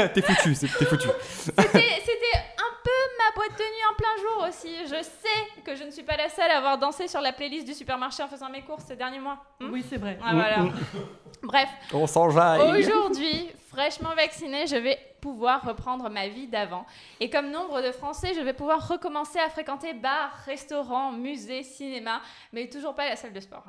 T'es 0.14 0.22
foutu, 0.22 0.54
c'est- 0.54 0.78
t'es 0.78 0.84
foutu. 0.84 1.08
C'était 1.30 1.54
c'était 2.04 2.38
un 2.58 2.72
peu 2.84 2.90
ma 3.18 3.34
boîte 3.34 3.58
de 3.58 3.64
nuit 3.64 3.86
en 3.90 3.94
plein 3.96 4.16
jour 4.22 4.46
aussi. 4.48 4.76
Je 4.84 5.02
sais 5.02 5.62
que 5.64 5.74
je 5.74 5.84
ne 5.84 5.90
suis 5.90 6.02
pas 6.02 6.16
la 6.16 6.28
seule 6.28 6.50
à 6.50 6.58
avoir 6.58 6.76
dansé 6.78 7.08
sur 7.08 7.20
la 7.20 7.32
playlist 7.32 7.66
du 7.66 7.74
supermarché 7.74 8.22
en 8.22 8.28
faisant 8.28 8.48
mes 8.50 8.62
courses 8.62 8.84
ces 8.86 8.96
derniers 8.96 9.18
mois. 9.20 9.38
Hmm 9.60 9.70
Oui, 9.72 9.84
c'est 9.88 9.96
vrai. 9.96 10.18
Ah, 10.22 10.30
voilà. 10.34 10.58
Bref, 11.42 11.68
On 11.92 12.06
s'enjaille. 12.06 12.60
Aujourd'hui, 12.80 13.50
fraîchement 13.72 14.14
vaccinée, 14.14 14.66
je 14.66 14.76
vais 14.76 14.98
pouvoir 15.26 15.62
reprendre 15.64 16.08
ma 16.08 16.28
vie 16.28 16.46
d'avant. 16.46 16.86
Et 17.18 17.28
comme 17.28 17.50
nombre 17.50 17.82
de 17.82 17.90
Français, 17.90 18.32
je 18.36 18.40
vais 18.40 18.52
pouvoir 18.52 18.86
recommencer 18.86 19.40
à 19.40 19.48
fréquenter 19.48 19.92
bars, 19.92 20.30
restaurants, 20.44 21.10
musées, 21.10 21.64
cinéma, 21.64 22.20
mais 22.52 22.68
toujours 22.68 22.94
pas 22.94 23.08
la 23.08 23.16
salle 23.16 23.32
de 23.32 23.40
sport. 23.40 23.64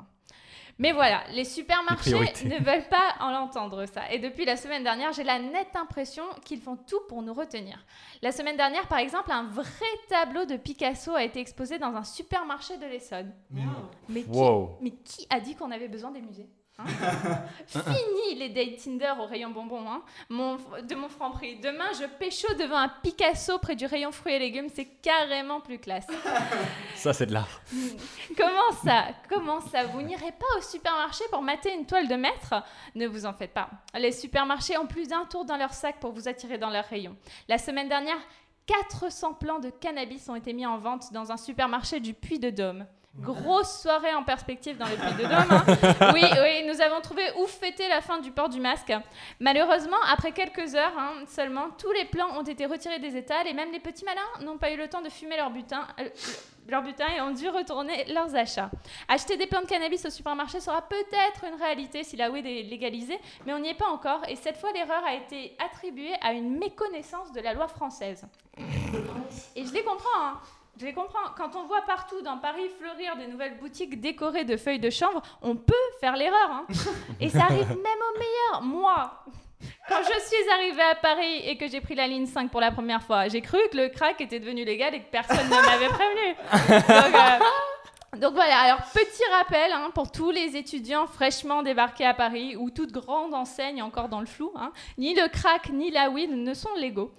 Mais 0.78 0.92
voilà, 0.92 1.24
les 1.32 1.46
supermarchés 1.46 2.12
ne 2.46 2.64
veulent 2.64 2.88
pas 2.90 3.16
en 3.20 3.34
entendre 3.34 3.86
ça. 3.88 4.04
Et 4.12 4.20
depuis 4.20 4.46
la 4.46 4.56
semaine 4.56 4.84
dernière, 4.84 5.12
j'ai 5.14 5.24
la 5.24 5.40
nette 5.40 5.76
impression 5.76 6.26
qu'ils 6.46 6.62
font 6.62 6.76
tout 6.78 7.00
pour 7.10 7.24
nous 7.24 7.34
retenir. 7.34 7.84
La 8.22 8.32
semaine 8.32 8.56
dernière, 8.56 8.88
par 8.88 9.00
exemple, 9.00 9.32
un 9.32 9.46
vrai 9.46 9.66
tableau 10.08 10.46
de 10.46 10.58
Picasso 10.58 11.16
a 11.16 11.24
été 11.24 11.40
exposé 11.40 11.80
dans 11.80 11.96
un 11.96 12.04
supermarché 12.04 12.78
de 12.78 12.86
l'Essonne. 12.86 13.34
Mais 13.50 13.62
non. 13.64 13.90
Mais 14.10 14.22
qui, 14.22 14.30
Wow. 14.30 14.78
mais 14.82 14.92
qui 14.92 15.26
a 15.32 15.40
dit 15.40 15.56
qu'on 15.56 15.72
avait 15.72 15.88
besoin 15.88 16.12
des 16.12 16.22
musées? 16.22 16.48
Hein 16.80 17.42
Fini 17.68 18.36
les 18.36 18.50
dates 18.50 18.78
Tinder 18.84 19.14
au 19.20 19.26
rayon 19.26 19.50
bonbons 19.50 19.90
hein 19.90 20.02
mon, 20.30 20.58
de 20.58 20.96
mon 20.96 21.10
franc 21.10 21.32
prix. 21.32 21.58
Demain, 21.60 21.92
je 22.00 22.06
pécho 22.20 22.48
devant 22.56 22.78
un 22.78 22.90
Picasso 22.90 23.58
près 23.60 23.76
du 23.76 23.86
rayon 23.86 24.12
fruits 24.12 24.34
et 24.34 24.40
légumes. 24.40 24.70
C'est 24.74 24.86
carrément 25.02 25.60
plus 25.60 25.80
classe. 25.80 26.08
Ça, 26.96 27.14
c'est 27.14 27.26
de 27.28 27.34
l'art. 27.34 27.62
Comment 28.36 28.72
ça 28.84 29.06
Comment 29.30 29.62
ça? 29.62 29.86
Vous 29.86 30.02
n'irez 30.02 30.32
pas 30.32 30.58
au 30.58 30.62
supermarché 30.62 31.24
pour 31.32 31.42
mater 31.42 31.74
une 31.74 31.86
toile 31.86 32.08
de 32.08 32.16
maître? 32.16 32.56
Ne 32.96 33.08
vous 33.08 33.26
en 33.26 33.34
faites 33.34 33.54
pas. 33.54 33.70
Les 33.96 34.12
supermarchés 34.12 34.78
ont 34.78 34.88
plus 34.88 35.08
d'un 35.08 35.26
tour 35.26 35.46
dans 35.46 35.58
leur 35.58 35.74
sac 35.74 36.00
pour 36.00 36.12
vous 36.12 36.28
attirer 36.28 36.58
dans 36.58 36.70
leur 36.70 36.86
rayon. 36.86 37.16
La 37.48 37.58
semaine 37.58 37.90
dernière, 37.90 38.18
400 38.68 39.34
plants 39.36 39.60
de 39.60 39.70
cannabis 39.70 40.28
ont 40.30 40.36
été 40.36 40.54
mis 40.54 40.66
en 40.66 40.78
vente 40.78 41.12
dans 41.14 41.32
un 41.32 41.38
supermarché 41.38 42.00
du 42.00 42.14
Puy-de-Dôme. 42.14 42.86
Grosse 43.20 43.82
soirée 43.82 44.14
en 44.14 44.24
perspective 44.24 44.78
dans 44.78 44.86
le 44.86 44.96
Puy-de-Dôme. 44.96 45.32
hein. 45.50 46.12
Oui, 46.14 46.22
oui, 46.24 46.66
nous 46.68 46.80
avons 46.82 47.02
trouvé 47.02 47.24
où 47.40 47.48
fêter 47.48 47.88
la 47.90 48.00
fin 48.02 48.20
du 48.20 48.32
port 48.32 48.48
du 48.50 48.60
masque. 48.60 48.94
Malheureusement, 49.40 49.98
après 50.12 50.32
quelques 50.34 50.76
heures 50.76 50.94
hein, 50.98 51.14
seulement, 51.28 51.70
tous 51.80 51.92
les 51.94 52.06
plants 52.06 52.38
ont 52.38 52.44
été 52.44 52.66
retirés 52.68 53.00
des 53.00 53.18
étals 53.18 53.48
et 53.48 53.54
même 53.54 53.72
les 53.72 53.80
petits 53.80 54.06
malins 54.06 54.46
n'ont 54.46 54.58
pas 54.60 54.72
eu 54.72 54.78
le 54.78 54.88
temps 54.88 55.02
de 55.02 55.10
fumer 55.10 55.36
leur 55.36 55.50
butin, 55.50 55.88
euh, 56.00 56.10
leur 56.68 56.84
butin 56.84 57.06
et 57.16 57.22
ont 57.22 57.32
dû 57.32 57.50
retourner 57.50 58.06
leurs 58.14 58.36
achats. 58.36 58.70
Acheter 59.08 59.36
des 59.36 59.48
plants 59.48 59.62
de 59.62 59.68
cannabis 59.68 60.06
au 60.06 60.12
supermarché 60.12 60.60
sera 60.60 60.84
peut-être 60.84 61.44
une 61.52 61.60
réalité 61.60 62.04
si 62.04 62.18
la 62.18 62.30
weed 62.30 62.46
est 62.46 62.62
légalisée, 62.64 63.18
mais 63.48 63.54
on 63.54 63.60
n'y 63.60 63.70
est 63.70 63.74
pas 63.78 63.88
encore 63.88 64.22
et 64.28 64.36
cette 64.36 64.58
fois 64.58 64.72
l'erreur 64.74 65.04
a 65.04 65.16
été 65.16 65.58
attribuée 65.58 66.14
à 66.22 66.34
une 66.34 66.58
méconnaissance 66.60 67.32
de 67.32 67.42
la 67.42 67.54
loi 67.54 67.68
française. 67.68 68.26
Et 69.56 69.66
je 69.66 69.74
les 69.74 69.84
comprends, 69.84 70.20
hein. 70.24 70.40
Je 70.80 70.86
les 70.86 70.94
comprends. 70.94 71.30
Quand 71.36 71.56
on 71.56 71.66
voit 71.66 71.82
partout 71.82 72.22
dans 72.22 72.38
Paris 72.38 72.70
fleurir 72.80 73.16
des 73.18 73.28
nouvelles 73.28 73.58
boutiques 73.58 74.00
décorées 74.00 74.44
de 74.46 74.58
feuilles 74.58 74.80
de 74.80 74.90
chanvre, 74.92 75.22
on 75.42 75.56
peut 75.56 75.74
faire 76.00 76.16
l'erreur. 76.16 76.50
hein. 76.52 76.66
Et 77.20 77.30
ça 77.30 77.46
arrive 77.46 77.68
même 77.68 77.78
au 77.78 78.20
meilleur. 78.20 78.62
Moi, 78.62 79.12
quand 79.90 79.98
je 80.04 80.20
suis 80.20 80.50
arrivée 80.54 80.84
à 80.84 80.96
Paris 80.96 81.42
et 81.46 81.58
que 81.58 81.68
j'ai 81.68 81.82
pris 81.82 81.96
la 81.96 82.06
ligne 82.08 82.28
5 82.28 82.52
pour 82.52 82.62
la 82.62 82.72
première 82.72 83.02
fois, 83.02 83.28
j'ai 83.28 83.42
cru 83.42 83.58
que 83.72 83.78
le 83.78 83.90
crack 83.90 84.22
était 84.22 84.40
devenu 84.40 84.66
légal 84.66 84.94
et 84.94 85.00
que 85.00 85.10
personne 85.10 85.46
ne 85.46 85.50
m'avait 85.50 85.88
prévenu. 85.90 86.36
Donc, 86.52 87.16
euh, 87.16 87.46
donc 88.16 88.34
voilà, 88.34 88.58
alors 88.60 88.80
petit 88.94 89.24
rappel 89.32 89.72
hein, 89.74 89.92
pour 89.94 90.12
tous 90.12 90.32
les 90.32 90.56
étudiants 90.56 91.08
fraîchement 91.08 91.62
débarqués 91.62 92.06
à 92.06 92.14
Paris 92.14 92.56
ou 92.56 92.70
toute 92.70 92.94
grande 92.94 93.34
enseigne 93.34 93.82
encore 93.84 94.08
dans 94.08 94.22
le 94.22 94.26
flou, 94.26 94.52
hein, 94.56 94.72
ni 94.98 95.14
le 95.14 95.28
crack 95.28 95.70
ni 95.70 95.92
la 95.92 96.10
weed 96.10 96.32
ne 96.32 96.54
sont 96.54 96.74
légaux. 96.76 97.12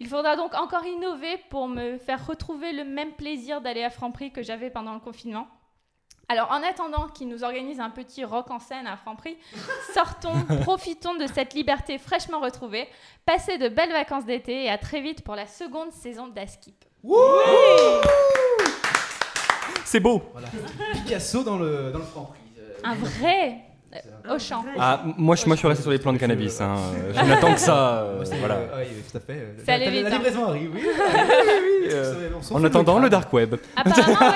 Il 0.00 0.08
faudra 0.08 0.34
donc 0.34 0.54
encore 0.54 0.84
innover 0.84 1.38
pour 1.48 1.68
me 1.68 1.96
faire 1.96 2.26
retrouver 2.26 2.72
le 2.72 2.84
même 2.84 3.12
plaisir 3.12 3.60
d'aller 3.60 3.84
à 3.84 3.90
Franprix 3.90 4.32
que 4.32 4.42
j'avais 4.42 4.68
pendant 4.68 4.94
le 4.94 5.00
confinement. 5.00 5.46
Alors 6.28 6.50
en 6.50 6.62
attendant 6.62 7.06
qu'ils 7.06 7.28
nous 7.28 7.44
organisent 7.44 7.80
un 7.80 7.90
petit 7.90 8.24
rock 8.24 8.50
en 8.50 8.58
scène 8.58 8.88
à 8.88 8.96
Franprix, 8.96 9.38
sortons, 9.94 10.44
profitons 10.62 11.14
de 11.14 11.28
cette 11.28 11.54
liberté 11.54 11.98
fraîchement 11.98 12.40
retrouvée, 12.40 12.88
passez 13.24 13.58
de 13.58 13.68
belles 13.68 13.92
vacances 13.92 14.24
d'été 14.24 14.64
et 14.64 14.70
à 14.70 14.78
très 14.78 15.00
vite 15.00 15.22
pour 15.22 15.36
la 15.36 15.46
seconde 15.46 15.92
saison 15.92 16.26
d'Askip. 16.26 16.84
C'est 19.84 20.00
beau. 20.00 20.22
Voilà. 20.32 20.48
Picasso 20.92 21.42
dans 21.44 21.58
le, 21.58 21.90
dans 21.92 21.98
le 21.98 22.04
franc 22.04 22.32
Un 22.84 22.94
vrai 22.94 23.56
euh, 23.94 24.34
au 24.34 24.38
champ. 24.38 24.64
Ah, 24.78 25.02
moi, 25.04 25.36
je, 25.36 25.44
moi, 25.46 25.54
je 25.54 25.58
suis 25.58 25.68
resté 25.68 25.82
sur 25.82 25.90
les 25.90 25.98
plans 25.98 26.12
de 26.14 26.18
cannabis. 26.18 26.60
Hein. 26.60 26.76
Je 27.14 27.20
n'attends 27.28 27.52
que 27.52 27.60
ça. 27.60 28.02
euh, 28.04 28.24
voilà. 28.38 28.54
euh, 28.54 28.84
oui, 28.84 28.92
oui, 28.96 29.02
tout 29.10 29.16
à 29.18 29.20
fait. 29.20 29.32
euh, 29.34 29.64
Ça 29.66 29.74
allait 29.74 29.84
la- 29.86 29.90
vite, 29.90 30.02
La 30.04 30.08
hein. 30.08 30.12
livraison 30.18 30.44
arrive, 30.46 30.70
oui. 30.74 30.82
oui, 30.86 30.92
oui, 31.82 31.88
oui, 31.90 32.26
on 32.36 32.42
s'en 32.42 32.54
En 32.54 32.58
fout 32.58 32.66
attendant, 32.66 32.98
le 32.98 33.10
dark 33.10 33.30
web. 33.32 33.56
Apparemment, 33.76 34.18
ouais, 34.20 34.26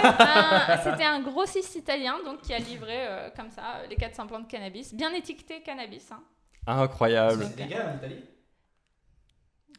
un- 0.75 0.79
c'était 0.85 1.05
un 1.05 1.21
grossiste 1.23 1.75
italien 1.77 2.17
donc 2.25 2.43
qui 2.43 2.53
a 2.53 2.59
livré 2.59 3.07
euh, 3.07 3.29
comme 3.37 3.51
ça 3.51 3.63
euh, 3.83 3.87
les 3.89 3.97
400 3.97 4.27
plants 4.27 4.41
de 4.41 4.47
cannabis, 4.47 4.93
bien 4.95 5.13
étiqueté 5.15 5.63
cannabis. 5.63 6.11
hein. 6.13 6.21
Incroyable. 6.67 7.47
C'est 7.57 7.63
légal 7.65 7.93
en 7.95 7.97
Italie? 7.97 8.25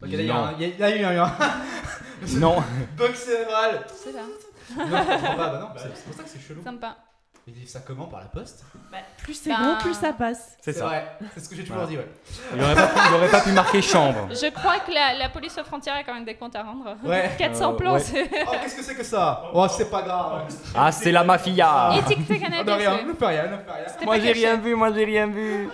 Ok, 0.01 0.10
Non. 0.10 0.17
là, 0.17 0.21
il 0.21 0.25
y 0.25 0.32
a 0.32 0.36
un- 0.38 0.53
il 0.60 0.62
y 0.62 0.73
a- 0.73 0.77
là, 0.80 0.95
il 0.95 1.01
y 1.01 1.06
a 1.06 1.13
eu 1.13 1.17
un 1.17 2.39
Non. 2.39 2.63
bug 2.97 3.13
cérébral. 3.13 3.82
Je 3.89 3.93
sais 3.93 4.12
pas, 4.13 4.19
Non, 4.75 4.86
je 4.86 5.13
comprends 5.13 5.36
pas, 5.36 5.49
bah 5.49 5.60
non, 5.62 5.67
c'est 5.77 5.95
c'est 5.95 6.03
pour 6.06 6.13
ça 6.15 6.23
que 6.23 6.30
c'est 6.30 6.39
chelou. 6.39 6.63
sympa. 6.63 6.95
Ils 7.49 7.65
ça 7.65 7.80
comment 7.80 8.08
Par 8.08 8.19
la 8.19 8.25
poste? 8.25 8.65
Plus 9.23 9.34
c'est 9.34 9.49
Ben- 9.51 9.56
gros, 9.75 9.75
plus 9.82 9.93
ça 9.93 10.12
passe. 10.12 10.58
C'est 10.60 10.73
ça. 10.73 10.84
vrai, 10.86 11.17
c'est 11.34 11.39
ce 11.39 11.47
que 11.47 11.56
j'ai 11.56 11.62
toujours 11.63 11.77
Voilà. 11.77 11.89
dit, 11.89 11.97
ouais. 11.97 12.08
Il 12.53 12.62
aurait 12.62 12.75
pas, 12.75 12.88
pu- 13.39 13.45
pas 13.45 13.51
marquer 13.53 13.82
chambre. 13.82 14.27
Je 14.32 14.49
crois 14.51 14.80
que 14.80 14.91
la, 14.91 15.13
la 15.13 15.30
police 15.30 15.58
aux 15.58 15.63
frontières 15.63 15.95
a 15.95 16.03
quand 16.03 16.13
même 16.13 16.25
des 16.25 16.36
comptes 16.36 16.58
à 16.58 16.63
rendre. 16.63 16.97
Ouais. 17.06 17.32
400 17.38 17.71
Euh, 17.71 17.75
plans, 17.77 17.93
ouais. 17.93 17.99
c'est 18.01 18.30
Oh, 18.47 18.51
qu'est-ce 18.62 18.75
que 18.75 18.84
c'est 18.84 18.95
que 18.95 19.03
ça? 19.03 19.43
Oh, 19.53 19.65
c'est 19.69 19.89
pas 19.89 20.01
grave. 20.01 20.43
Ah, 20.75 20.91
c'est 20.91 21.13
la 21.13 21.23
mafia. 21.23 21.91
étiqueté 21.99 22.34
On 22.36 22.39
cannabis. 22.49 22.65
ne 22.65 22.71
rien, 22.77 22.95
ouais. 22.95 23.03
ne 23.06 23.13
fait 23.13 23.25
rien, 23.27 23.43
ne 23.43 23.47
fait 23.49 23.71
rien. 23.71 24.06
Moi, 24.06 24.19
j'ai 24.19 24.32
rien 24.34 24.58
vu, 24.58 24.75
moi, 24.75 24.91
j'ai 24.93 25.06
rien 25.06 25.27
vu. 25.27 25.69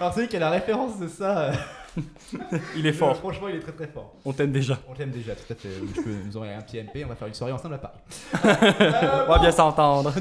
Alors, 0.00 0.12
c'est 0.14 0.20
vrai 0.20 0.28
qu'il 0.28 0.40
y 0.40 0.42
a 0.42 0.46
la 0.46 0.50
référence 0.50 0.98
de 0.98 1.06
ça. 1.06 1.38
euh, 1.38 1.52
Il 2.76 2.86
est 2.86 2.92
fort. 2.92 3.16
Franchement, 3.16 3.48
il 3.48 3.56
est 3.56 3.60
très 3.60 3.72
très 3.72 3.86
fort. 3.86 4.14
On 4.24 4.32
t'aime 4.32 4.52
déjà. 4.52 4.78
On 4.88 4.94
l'aime 4.94 5.10
déjà, 5.10 5.34
tout 5.34 5.52
à 5.52 5.54
fait. 5.54 5.68
Je 5.94 6.00
peux 6.00 6.10
nous 6.24 6.36
envoyer 6.36 6.54
un 6.54 6.62
petit 6.62 6.80
MP, 6.80 7.04
on 7.04 7.08
va 7.08 7.16
faire 7.16 7.28
une 7.28 7.34
soirée 7.34 7.52
ensemble 7.52 7.74
à 7.74 7.78
Paris. 7.78 7.98
On 9.28 9.32
va 9.32 9.38
bien 9.38 9.52
s'entendre. 9.52 10.12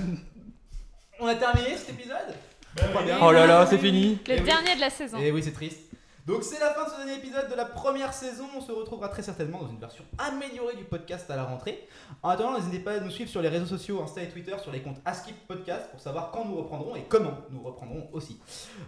On 1.20 1.28
a 1.28 1.36
terminé 1.36 1.78
cet 1.78 1.92
épisode? 1.92 2.36
Pas 2.76 3.04
bien. 3.04 3.18
Oh 3.22 3.32
là 3.32 3.46
là, 3.46 3.66
c'est 3.66 3.78
fini. 3.78 4.18
Le 4.28 4.36
oui. 4.36 4.42
dernier 4.42 4.76
de 4.76 4.82
la 4.82 4.90
saison. 4.90 5.18
Et 5.20 5.32
oui, 5.32 5.44
c'est 5.44 5.52
triste. 5.52 5.91
Donc 6.28 6.44
c'est 6.44 6.60
la 6.60 6.72
fin 6.72 6.86
de 6.86 6.90
ce 6.90 6.98
dernier 6.98 7.16
épisode 7.16 7.50
de 7.50 7.56
la 7.56 7.66
première 7.66 8.14
saison. 8.14 8.46
On 8.56 8.62
se 8.62 8.72
retrouvera 8.72 9.10
très 9.10 9.24
certainement 9.24 9.60
dans 9.60 9.70
une 9.70 9.80
version 9.80 10.04
améliorée 10.20 10.76
du 10.76 10.84
podcast 10.84 11.30
à 11.32 11.36
la 11.36 11.46
rentrée. 11.46 11.88
En 12.22 12.30
attendant, 12.30 12.58
n'hésitez 12.58 12.80
pas 12.80 12.94
à 12.94 13.00
nous 13.00 13.10
suivre 13.10 13.30
sur 13.30 13.42
les 13.42 13.50
réseaux 13.50 13.66
sociaux, 13.66 14.02
Insta 14.04 14.22
et 14.22 14.30
Twitter, 14.30 14.56
sur 14.62 14.72
les 14.72 14.82
comptes 14.82 15.00
Askip 15.04 15.36
Podcast 15.48 15.90
pour 15.90 16.00
savoir 16.00 16.30
quand 16.32 16.46
nous 16.46 16.56
reprendrons 16.56 16.96
et 16.96 17.04
comment 17.10 17.34
nous 17.50 17.64
reprendrons 17.64 18.08
aussi. 18.14 18.40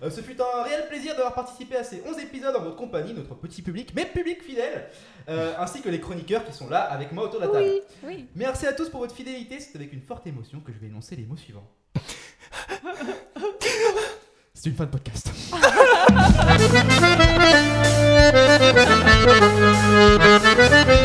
Euh, 0.03 0.11
ce 0.11 0.21
fut 0.21 0.39
un 0.39 0.63
réel 0.63 0.87
plaisir 0.87 1.15
d'avoir 1.15 1.33
participé 1.33 1.75
à 1.75 1.83
ces 1.83 2.03
11 2.05 2.19
épisodes 2.19 2.55
en 2.55 2.61
votre 2.61 2.75
compagnie, 2.75 3.13
notre 3.13 3.35
petit 3.35 3.63
public, 3.63 3.93
mais 3.95 4.05
public 4.05 4.43
fidèle, 4.43 4.89
euh, 5.27 5.53
ainsi 5.57 5.81
que 5.81 5.89
les 5.89 5.99
chroniqueurs 5.99 6.45
qui 6.45 6.53
sont 6.53 6.69
là 6.69 6.81
avec 6.81 7.11
moi 7.11 7.25
autour 7.25 7.39
de 7.39 7.45
la 7.45 7.51
table. 7.51 7.65
Oui, 7.65 7.81
oui. 8.03 8.27
Merci 8.35 8.67
à 8.67 8.73
tous 8.73 8.89
pour 8.89 8.99
votre 8.99 9.15
fidélité. 9.15 9.59
C'est 9.59 9.75
avec 9.75 9.91
une 9.91 10.01
forte 10.01 10.27
émotion 10.27 10.59
que 10.59 10.71
je 10.71 10.77
vais 10.77 10.87
énoncer 10.87 11.15
les 11.15 11.25
mots 11.25 11.37
suivants. 11.37 11.67
C'est 14.63 14.69
une 14.69 14.77
fin 14.77 14.85
de 14.85 14.91
podcast. 14.91 15.29